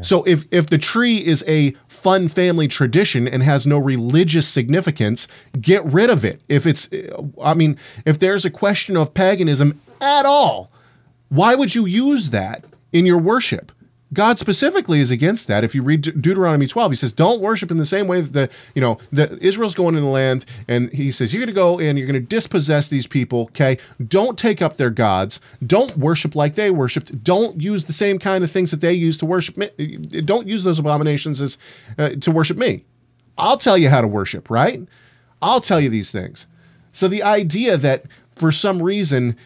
[0.03, 5.27] So if if the tree is a fun family tradition and has no religious significance,
[5.61, 6.43] get rid of it.
[6.49, 6.89] If it's
[7.43, 10.71] I mean, if there's a question of paganism at all,
[11.29, 13.73] why would you use that in your worship?
[14.13, 15.65] God specifically is against that.
[15.65, 18.49] If you read Deuteronomy 12, he says, "Don't worship in the same way that the
[18.75, 21.81] you know the Israel's going in the land." And he says, "You're going to go
[21.81, 23.43] and you're going to dispossess these people.
[23.43, 25.41] Okay, don't take up their gods.
[25.65, 27.25] Don't worship like they worshipped.
[27.25, 29.57] Don't use the same kind of things that they used to worship.
[29.57, 29.97] Me.
[30.25, 31.59] Don't use those abominations as
[31.99, 32.85] uh, to worship me.
[33.37, 34.49] I'll tell you how to worship.
[34.49, 34.87] Right?
[35.43, 36.47] I'll tell you these things.
[36.93, 38.05] So the idea that
[38.37, 39.37] for some reason,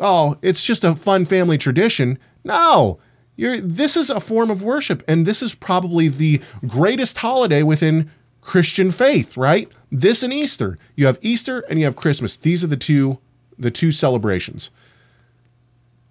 [0.00, 2.18] oh, it's just a fun family tradition.
[2.42, 2.98] No,
[3.36, 8.10] you're, this is a form of worship, and this is probably the greatest holiday within
[8.40, 9.68] Christian faith, right?
[9.90, 10.78] This and Easter.
[10.94, 12.36] You have Easter and you have Christmas.
[12.36, 13.18] These are the two
[13.58, 14.70] the two celebrations.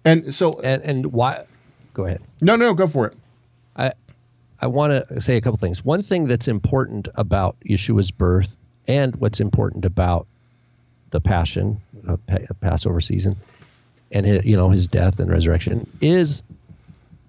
[0.04, 1.46] And so and and why
[1.94, 2.22] go ahead.
[2.40, 3.16] No, no, go for it.
[3.76, 3.92] I
[4.60, 5.84] I want to say a couple things.
[5.84, 8.56] One thing that's important about Yeshua's birth
[8.86, 10.26] and what's important about
[11.10, 12.16] the passion, uh,
[12.60, 13.36] Passover season,
[14.12, 16.42] and his, you know his death and resurrection is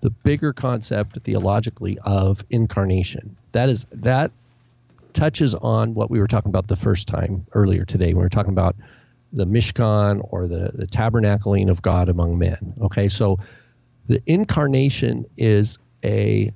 [0.02, 3.36] the bigger concept theologically of incarnation.
[3.52, 4.32] That is that
[5.14, 8.30] touches on what we were talking about the first time earlier today when we were
[8.30, 8.76] talking about
[9.34, 12.74] the Mishkan or the, the tabernacling of God among men.
[12.82, 13.39] Okay, so
[14.08, 16.52] the incarnation is a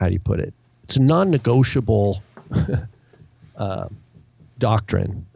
[0.00, 0.54] how do you put it?
[0.84, 2.22] It's a non-negotiable
[3.56, 3.88] uh,
[4.58, 5.26] doctrine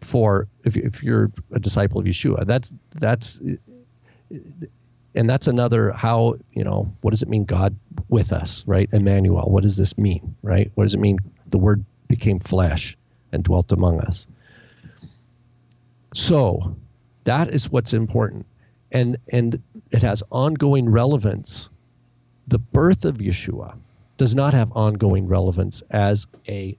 [0.00, 2.46] for if, if you're a disciple of Yeshua.
[2.46, 3.40] That's that's
[5.14, 7.76] and that's another how you know what does it mean god
[8.08, 8.88] with us right?
[8.92, 10.70] Emmanuel what does this mean right?
[10.74, 11.18] What does it mean?
[11.48, 12.96] The word became flesh
[13.32, 14.26] and dwelt among us.
[16.14, 16.76] So
[17.24, 18.46] that is what's important.
[18.92, 21.68] And and it has ongoing relevance.
[22.48, 23.76] The birth of yeshua
[24.16, 26.76] does not have ongoing relevance as a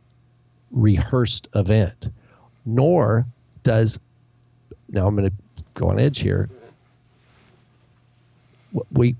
[0.72, 2.08] rehearsed event
[2.66, 3.26] nor
[3.64, 4.00] does
[4.90, 6.50] now i'm going to go on edge here
[8.92, 9.16] we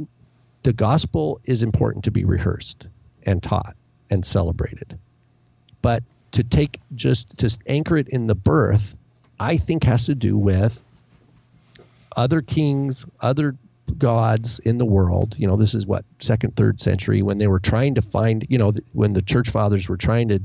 [0.64, 2.88] the gospel is important to be rehearsed
[3.24, 3.76] and taught
[4.10, 4.98] and celebrated.
[5.82, 8.96] But to take just to anchor it in the birth
[9.40, 10.80] i think has to do with
[12.16, 13.56] other kings other
[13.98, 15.36] gods in the world.
[15.38, 18.58] You know this is what second third century when they were trying to find you
[18.58, 20.40] know when the church fathers were trying to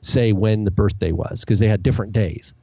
[0.00, 2.54] say when the birthday was because they had different days.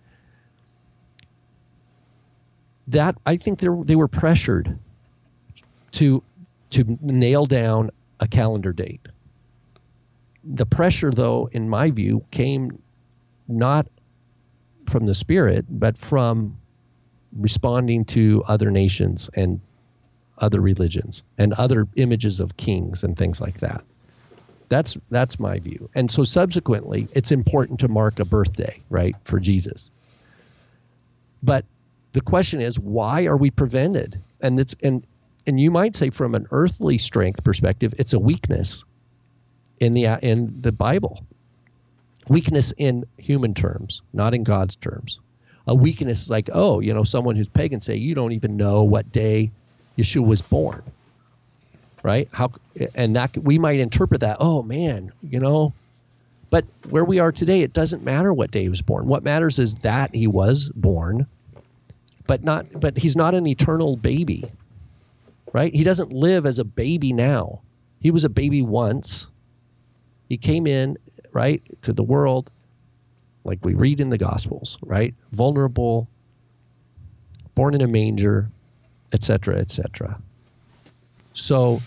[2.88, 4.78] That i think they they were pressured
[5.96, 6.22] to
[6.72, 7.90] to nail down
[8.20, 9.02] a calendar date.
[10.44, 12.82] The pressure, though, in my view, came
[13.48, 13.88] not
[14.88, 16.58] from the spirit, but from
[17.34, 19.60] responding to other nations and
[20.40, 23.84] other religions and other images of kings and things like that.
[24.68, 25.90] That's that's my view.
[25.96, 29.92] And so subsequently, it's important to mark a birthday, right, for Jesus.
[31.42, 31.66] But
[32.12, 34.20] the question is, why are we prevented?
[34.42, 35.06] And it's and
[35.48, 38.84] and you might say from an earthly strength perspective, it's a weakness
[39.80, 41.24] in the uh, in the Bible.
[42.28, 45.20] Weakness in human terms, not in God's terms.
[45.68, 48.84] A weakness is like, oh, you know, someone who's pagan say you don't even know
[48.84, 49.52] what day
[49.98, 50.82] Yeshua was born,
[52.02, 52.28] right?
[52.32, 52.52] How
[52.96, 55.74] and that we might interpret that, oh man, you know,
[56.50, 59.08] but where we are today, it doesn't matter what day he was born.
[59.08, 61.28] What matters is that he was born,
[62.26, 64.52] but not but he's not an eternal baby
[65.56, 65.74] right?
[65.74, 67.62] He doesn't live as a baby now.
[68.02, 69.26] He was a baby once.
[70.28, 70.98] He came in,
[71.32, 72.52] right, to the world
[73.46, 75.16] like we read in the Gospels, right?
[75.32, 76.10] Vulnerable,
[77.56, 78.50] born in a manger,
[79.14, 80.20] etc., etc.
[81.36, 81.82] So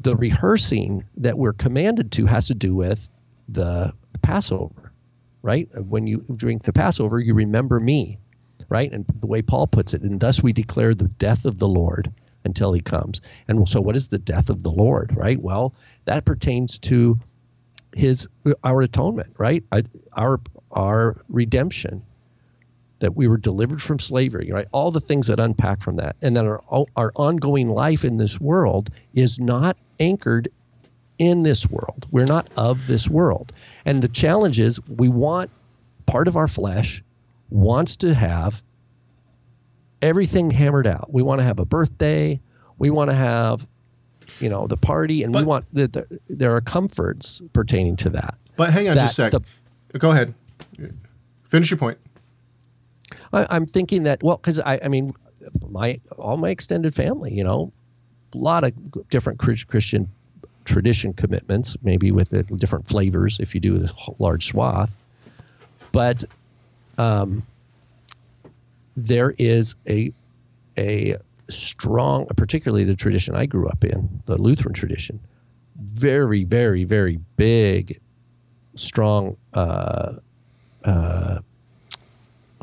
[0.00, 3.06] the rehearsing that we're commanded to has to do with
[3.48, 4.90] the Passover,
[5.42, 5.68] right?
[5.86, 8.18] When you drink the Passover, you remember me,
[8.68, 8.90] right?
[8.90, 12.12] And the way Paul puts it, and thus we declare the death of the Lord
[12.44, 13.20] until he comes.
[13.48, 15.40] And so, what is the death of the Lord, right?
[15.40, 15.74] Well,
[16.04, 17.18] that pertains to
[17.94, 18.28] his
[18.64, 19.64] our atonement, right?
[20.16, 20.40] Our
[20.70, 22.02] our redemption,
[23.00, 24.66] that we were delivered from slavery, right?
[24.72, 26.62] All the things that unpack from that, and that our
[26.96, 30.48] our ongoing life in this world is not anchored
[31.18, 32.06] in this world.
[32.10, 33.52] We're not of this world,
[33.84, 35.50] and the challenge is we want
[36.06, 37.02] part of our flesh
[37.50, 38.62] wants to have
[40.02, 41.12] everything hammered out.
[41.12, 42.40] We want to have a birthday.
[42.78, 43.66] We want to have,
[44.40, 48.10] you know, the party, and but, we want the, the, there are comforts pertaining to
[48.10, 48.34] that.
[48.56, 49.32] But hang on just a sec.
[49.92, 50.34] The, Go ahead.
[51.48, 51.98] Finish your point.
[53.32, 55.14] I, am thinking that well, because I, I mean,
[55.68, 57.72] my all my extended family, you know,
[58.34, 58.72] a lot of
[59.10, 60.08] different Christian
[60.64, 64.90] tradition commitments, maybe with different flavors if you do a large swath.
[65.92, 66.24] But
[66.98, 67.42] um,
[68.96, 70.12] there is a
[70.78, 71.16] a
[71.50, 75.20] strong, particularly the tradition I grew up in, the Lutheran tradition,
[75.76, 78.00] very, very, very big,
[78.74, 80.14] strong uh,
[80.84, 81.38] uh,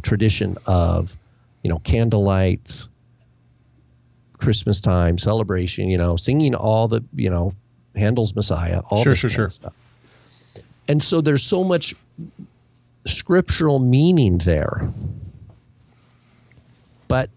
[0.01, 1.15] tradition of,
[1.63, 2.87] you know, candlelights,
[4.37, 7.53] Christmas time celebration, you know, singing all the, you know,
[7.95, 9.49] Handel's Messiah, all sure, sure, sure.
[9.49, 9.73] stuff.
[10.87, 11.93] And so there's so much
[13.05, 14.91] scriptural meaning there
[17.09, 17.29] but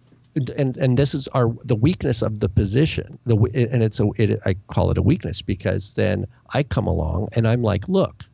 [0.57, 3.37] and and this is our the weakness of the position the
[3.73, 7.49] and it's a it, I call it a weakness because then I come along and
[7.49, 8.25] I'm like look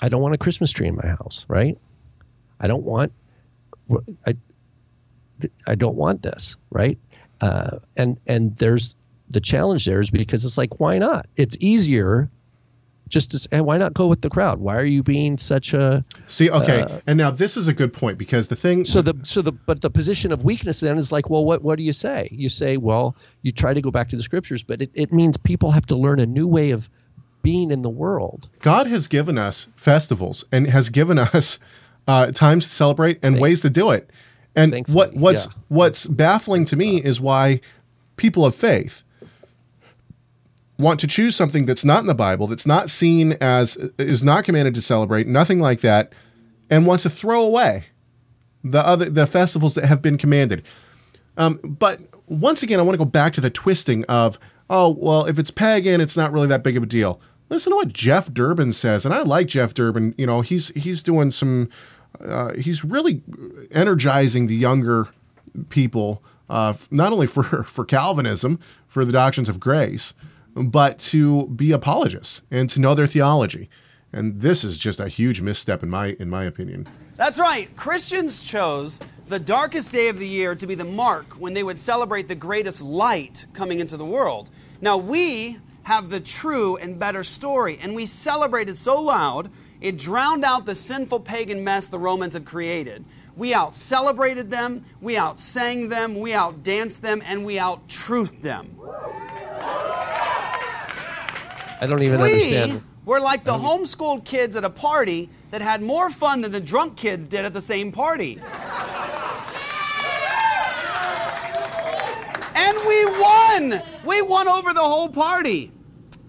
[0.00, 1.78] I don't want a Christmas tree in my house right?
[2.60, 3.12] I don't want
[4.26, 4.34] I
[5.66, 6.98] I don't want this right?
[7.40, 8.94] Uh, and and there's
[9.30, 11.26] the challenge there is because it's like why not?
[11.36, 12.30] It's easier
[13.08, 14.60] just to say, why not go with the crowd?
[14.60, 16.50] Why are you being such a see?
[16.50, 18.84] Okay, uh, and now this is a good point because the thing.
[18.84, 21.76] So the so the but the position of weakness then is like, well, what what
[21.76, 22.28] do you say?
[22.30, 25.36] You say, well, you try to go back to the scriptures, but it, it means
[25.36, 26.88] people have to learn a new way of
[27.42, 28.48] being in the world.
[28.60, 31.58] God has given us festivals and has given us
[32.06, 34.10] uh, times to celebrate and Thank, ways to do it.
[34.56, 35.52] And what what's yeah.
[35.68, 37.60] what's baffling to me is why
[38.16, 39.02] people of faith
[40.78, 44.44] want to choose something that's not in the Bible, that's not seen as, is not
[44.44, 46.12] commanded to celebrate, nothing like that,
[46.70, 47.86] and wants to throw away
[48.64, 50.64] the other the festivals that have been commanded.
[51.36, 55.24] Um, but once again, I want to go back to the twisting of, oh, well,
[55.26, 57.20] if it's pagan, it's not really that big of a deal.
[57.48, 60.14] Listen to what Jeff Durbin says, and I like Jeff Durbin.
[60.18, 61.70] You know, he's he's doing some,
[62.20, 63.22] uh, he's really
[63.70, 65.08] energizing the younger
[65.70, 70.12] people, uh, not only for for Calvinism, for the doctrines of grace,
[70.54, 73.68] but to be apologists and to know their theology.
[74.12, 76.88] And this is just a huge misstep in my in my opinion.
[77.16, 77.74] That's right.
[77.76, 81.78] Christians chose the darkest day of the year to be the mark when they would
[81.78, 84.50] celebrate the greatest light coming into the world.
[84.80, 90.44] Now we have the true and better story, and we celebrated so loud it drowned
[90.44, 93.04] out the sinful pagan mess the Romans had created.
[93.36, 97.86] We out celebrated them, we out sang them, we out danced them, and we out
[97.88, 98.76] truthed them.
[101.80, 102.82] I don't even we understand.
[103.04, 106.96] We're like the homeschooled kids at a party that had more fun than the drunk
[106.96, 108.40] kids did at the same party.
[112.54, 113.82] and we won!
[114.04, 115.72] We won over the whole party.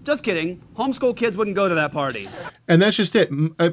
[0.04, 0.62] Just kidding.
[0.76, 2.28] Homeschool kids wouldn't go to that party.
[2.68, 3.30] And that's just it.
[3.58, 3.70] Uh,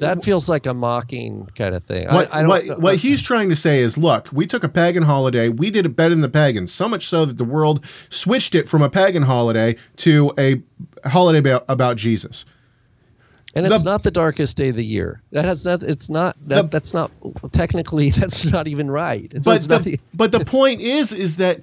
[0.00, 2.08] that feels like a mocking kind of thing.
[2.08, 5.04] What, I, I what, what, he's trying to say is, look, we took a pagan
[5.04, 8.54] holiday, we did it better than the pagans, so much so that the world switched
[8.54, 10.62] it from a pagan holiday to a
[11.08, 12.44] holiday about, about Jesus.
[13.54, 15.22] And it's the, not the darkest day of the year.
[15.32, 15.82] That has not.
[15.82, 16.36] It's not.
[16.42, 17.10] That, the, that's not
[17.52, 18.10] technically.
[18.16, 19.32] That's not even right.
[19.32, 21.62] It's, but the, the, but the point is, is that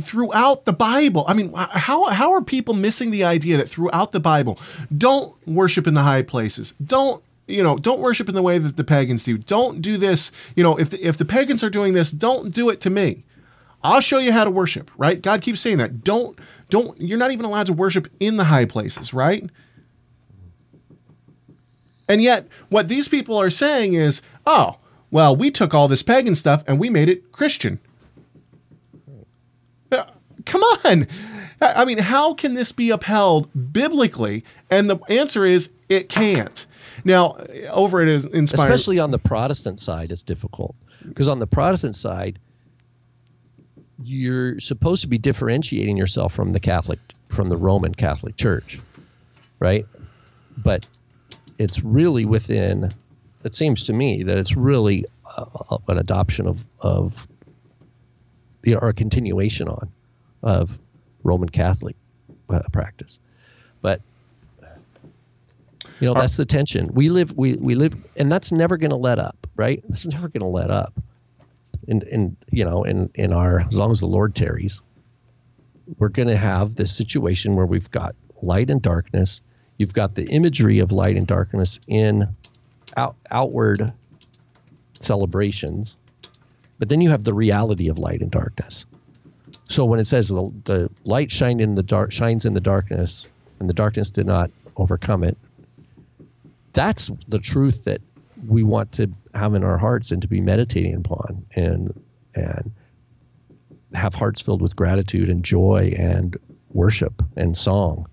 [0.00, 4.20] throughout the Bible, I mean, how how are people missing the idea that throughout the
[4.20, 4.58] Bible,
[4.96, 8.76] don't worship in the high places, don't you know, don't worship in the way that
[8.76, 9.36] the pagans do.
[9.36, 10.32] Don't do this.
[10.56, 13.24] You know, if the, if the pagans are doing this, don't do it to me.
[13.84, 15.20] I'll show you how to worship, right?
[15.20, 16.02] God keeps saying that.
[16.02, 16.38] Don't
[16.70, 19.48] don't you're not even allowed to worship in the high places, right?
[22.08, 24.78] And yet, what these people are saying is, "Oh,
[25.10, 27.78] well, we took all this pagan stuff and we made it Christian."
[29.92, 30.04] Uh,
[30.46, 31.06] come on.
[31.60, 34.44] I mean, how can this be upheld biblically?
[34.70, 36.66] And the answer is it can't.
[37.04, 37.36] Now,
[37.70, 40.74] over at Inspired, especially on the Protestant side, it's difficult
[41.06, 42.38] because on the Protestant side,
[44.02, 46.98] you're supposed to be differentiating yourself from the Catholic,
[47.30, 48.80] from the Roman Catholic Church,
[49.60, 49.86] right?
[50.58, 50.86] But
[51.58, 52.90] it's really within.
[53.44, 55.04] It seems to me that it's really
[55.36, 57.26] uh, an adoption of of
[58.62, 59.90] the, or a continuation on
[60.42, 60.78] of
[61.22, 61.96] Roman Catholic
[62.50, 63.20] uh, practice.
[63.80, 64.00] But
[66.00, 66.92] you know, that's the tension.
[66.92, 69.82] We live, we, we live, and that's never going to let up, right?
[69.88, 70.92] This is never going to let up.
[71.88, 74.80] And, and, you know, in, in our, as long as the Lord tarries,
[75.98, 79.40] we're going to have this situation where we've got light and darkness.
[79.78, 82.28] You've got the imagery of light and darkness in
[82.96, 83.92] out, outward
[85.00, 85.96] celebrations,
[86.78, 88.86] but then you have the reality of light and darkness.
[89.68, 93.26] So when it says the, the light shined in the dark shines in the darkness,
[93.60, 95.36] and the darkness did not overcome it,
[96.72, 98.00] that's the truth that
[98.48, 101.92] we want to have in our hearts and to be meditating upon and
[102.34, 102.70] and
[103.94, 106.36] have hearts filled with gratitude and joy and
[106.70, 108.06] worship and song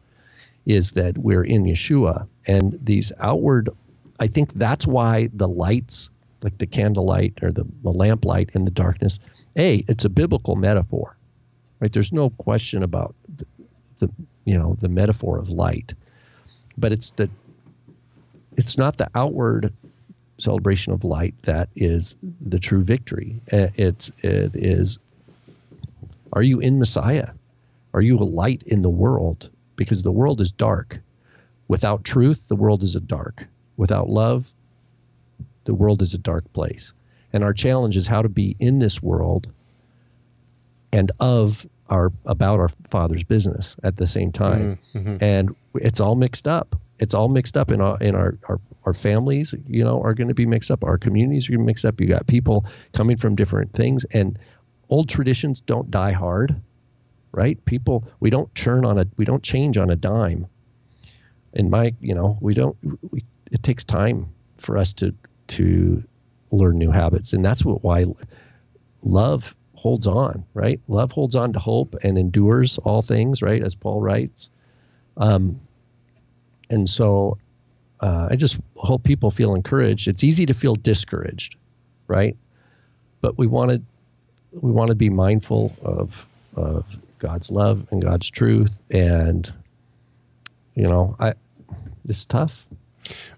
[0.67, 2.27] is that we're in Yeshua.
[2.45, 3.69] And these outward
[4.19, 6.09] I think that's why the lights
[6.43, 9.19] like the candlelight or the, the lamplight in the darkness
[9.57, 11.15] a it's a biblical metaphor
[11.81, 11.91] right?
[11.91, 13.45] There's no question about the,
[13.97, 14.09] the
[14.45, 15.93] you know the metaphor of light.
[16.77, 17.29] But it's the
[18.55, 19.73] it's not the outward
[20.41, 23.39] celebration of light that is the true victory.
[23.51, 24.97] Uh, it's it is.
[26.33, 27.29] Are you in Messiah?
[27.93, 29.49] Are you a light in the world?
[29.75, 30.99] Because the world is dark.
[31.67, 33.45] Without truth, the world is a dark.
[33.77, 34.51] Without love,
[35.65, 36.93] the world is a dark place.
[37.33, 39.47] And our challenge is how to be in this world
[40.91, 44.79] and of our about our Father's business at the same time.
[44.93, 45.17] Mm-hmm.
[45.21, 48.93] And it's all mixed up it's all mixed up in our in our our, our
[48.93, 50.83] families you know are going to be mixed up.
[50.83, 51.99] Our communities are going to up.
[51.99, 54.39] You got people coming from different things and
[54.89, 56.55] old traditions don't die hard
[57.31, 57.63] right?
[57.65, 60.47] People we don't churn on a we don't change on a dime.
[61.53, 62.77] In my you know we don't
[63.11, 65.13] we, it takes time for us to
[65.47, 66.03] to
[66.51, 68.05] learn new habits and that's what why
[69.01, 70.79] love holds on right?
[70.87, 74.49] Love holds on to hope and endures all things right as paul writes.
[75.17, 75.59] Um,
[76.71, 77.37] and so
[78.01, 80.07] uh, I just hope people feel encouraged.
[80.07, 81.55] It's easy to feel discouraged,
[82.07, 82.35] right?
[83.21, 83.81] But we want to
[84.59, 86.25] we want to be mindful of
[86.55, 86.85] of
[87.19, 89.51] God's love and God's truth, and
[90.75, 91.33] you know, I
[92.07, 92.65] it's tough.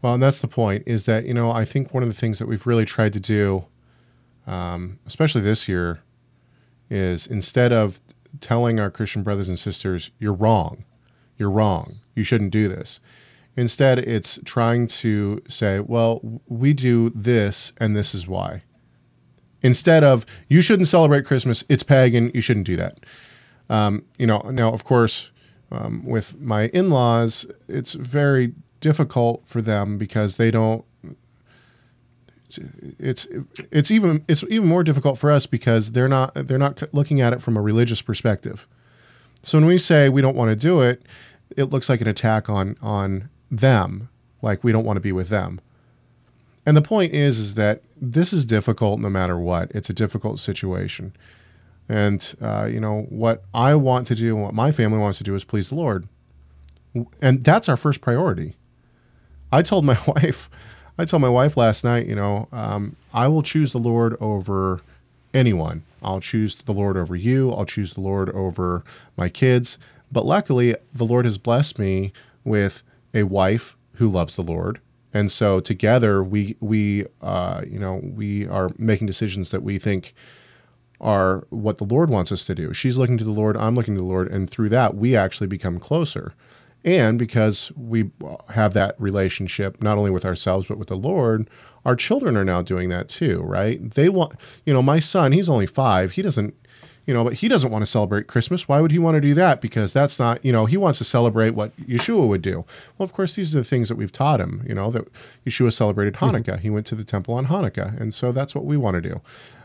[0.02, 0.84] Well, and that's the point.
[0.86, 3.20] Is that you know I think one of the things that we've really tried to
[3.20, 3.66] do,
[4.48, 6.00] um, especially this year,
[6.90, 8.00] is instead of
[8.40, 10.86] telling our Christian brothers and sisters, "You're wrong,
[11.38, 13.02] you're wrong, you shouldn't do this,"
[13.56, 18.64] Instead, it's trying to say, well, we do this and this is why.
[19.62, 23.00] Instead of, you shouldn't celebrate Christmas, it's pagan, you shouldn't do that.
[23.70, 25.32] Um, you know, now, of course,
[25.72, 30.86] um, with my in laws, it's very difficult for them because they don't.
[33.00, 33.28] It's
[33.72, 37.34] it's even it's even more difficult for us because they're not they're not looking at
[37.34, 38.68] it from a religious perspective.
[39.42, 41.02] So when we say we don't want to do it,
[41.58, 44.10] it looks like an attack on on them,
[44.42, 45.62] like we don't want to be with them.
[46.66, 49.72] And the point is, is that this is difficult no matter what.
[49.72, 51.14] It's a difficult situation.
[51.90, 55.24] And, uh, you know, what I want to do and what my family wants to
[55.24, 56.08] do is please the Lord.
[57.22, 58.56] And that's our first priority.
[59.52, 60.50] I told my wife,
[60.98, 64.82] I told my wife last night, you know, um, I will choose the Lord over
[65.34, 65.84] anyone.
[66.02, 67.52] I'll choose the Lord over you.
[67.52, 68.84] I'll choose the Lord over
[69.18, 69.78] my kids.
[70.12, 72.14] But luckily, the Lord has blessed me
[72.44, 74.80] with a wife who loves the Lord.
[75.14, 80.14] And so together we we uh, you know we are making decisions that we think
[81.00, 82.74] are what the Lord wants us to do.
[82.74, 85.48] She's looking to the Lord, I'm looking to the Lord, and through that we actually
[85.48, 86.34] become closer.
[86.86, 88.12] And because we
[88.50, 91.50] have that relationship not only with ourselves but with the Lord,
[91.86, 93.94] our children are now doing that too, right?
[93.94, 94.34] They want,
[94.66, 96.14] you know, my son, he's only 5.
[96.14, 96.56] He doesn't
[97.06, 98.68] you know, but he doesn't want to celebrate Christmas.
[98.68, 99.60] Why would he want to do that?
[99.60, 102.66] Because that's not, you know, he wants to celebrate what Yeshua would do.
[102.98, 105.08] Well, of course, these are the things that we've taught him, you know, that
[105.46, 106.36] Yeshua celebrated mm-hmm.
[106.36, 106.54] Hanukkah.
[106.54, 106.62] Mm-hmm.
[106.62, 108.00] He went to the temple on Hanukkah.
[108.00, 109.22] And so that's what we want to do.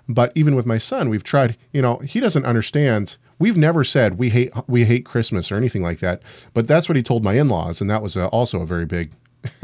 [0.09, 3.19] But even with my son, we've tried, you know, he doesn't understand.
[3.39, 6.23] We've never said we hate we hate Christmas or anything like that.
[6.55, 9.13] But that's what he told my in-laws and that was a, also a very big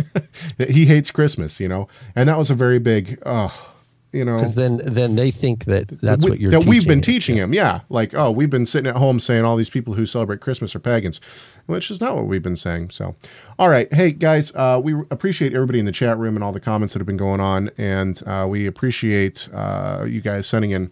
[0.58, 1.88] he hates Christmas, you know.
[2.14, 3.73] And that was a very big oh
[4.14, 6.98] you know because then then they think that that's we, what you're that we've been
[6.98, 7.02] him.
[7.02, 10.06] teaching him yeah like oh we've been sitting at home saying all these people who
[10.06, 11.20] celebrate christmas are pagans
[11.66, 13.16] which is not what we've been saying so
[13.58, 16.60] all right hey guys uh, we appreciate everybody in the chat room and all the
[16.60, 20.90] comments that have been going on and uh, we appreciate uh, you guys sending in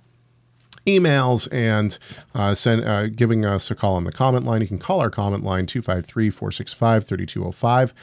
[0.87, 1.99] emails and
[2.35, 4.61] uh, send, uh, giving us a call on the comment line.
[4.61, 7.95] You can call our comment line 253 465 3205.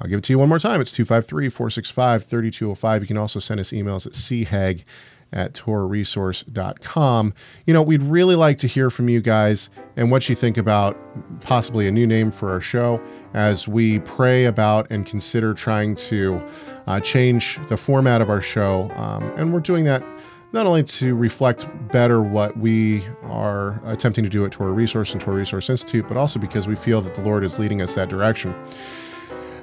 [0.00, 0.80] I'll give it to you one more time.
[0.80, 3.02] It's 253 465 3205.
[3.02, 4.84] You can also send us emails at chag
[5.32, 7.34] at torahresource.com.
[7.66, 10.96] You know, we'd really like to hear from you guys and what you think about
[11.40, 13.00] possibly a new name for our show
[13.34, 16.42] as we pray about and consider trying to
[16.86, 18.90] uh, change the format of our show.
[18.92, 20.02] Um, and we're doing that
[20.52, 25.20] not only to reflect better what we are attempting to do at Torah Resource and
[25.20, 28.08] Torah Resource Institute, but also because we feel that the Lord is leading us that
[28.08, 28.54] direction.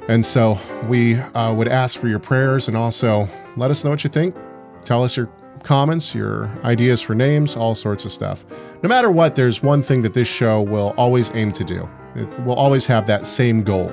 [0.08, 4.04] And so we uh, would ask for your prayers and also let us know what
[4.04, 4.36] you think.
[4.84, 5.28] Tell us your
[5.64, 8.46] comments, your ideas for names, all sorts of stuff.
[8.82, 11.90] No matter what, there's one thing that this show will always aim to do.
[12.16, 13.92] It will always have that same goal.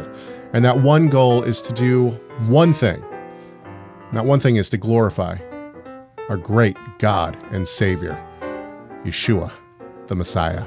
[0.52, 2.10] And that one goal is to do
[2.48, 3.02] one thing.
[4.08, 5.38] And that one thing is to glorify
[6.28, 8.20] our great God and Savior,
[9.04, 9.52] Yeshua,
[10.08, 10.64] the Messiah.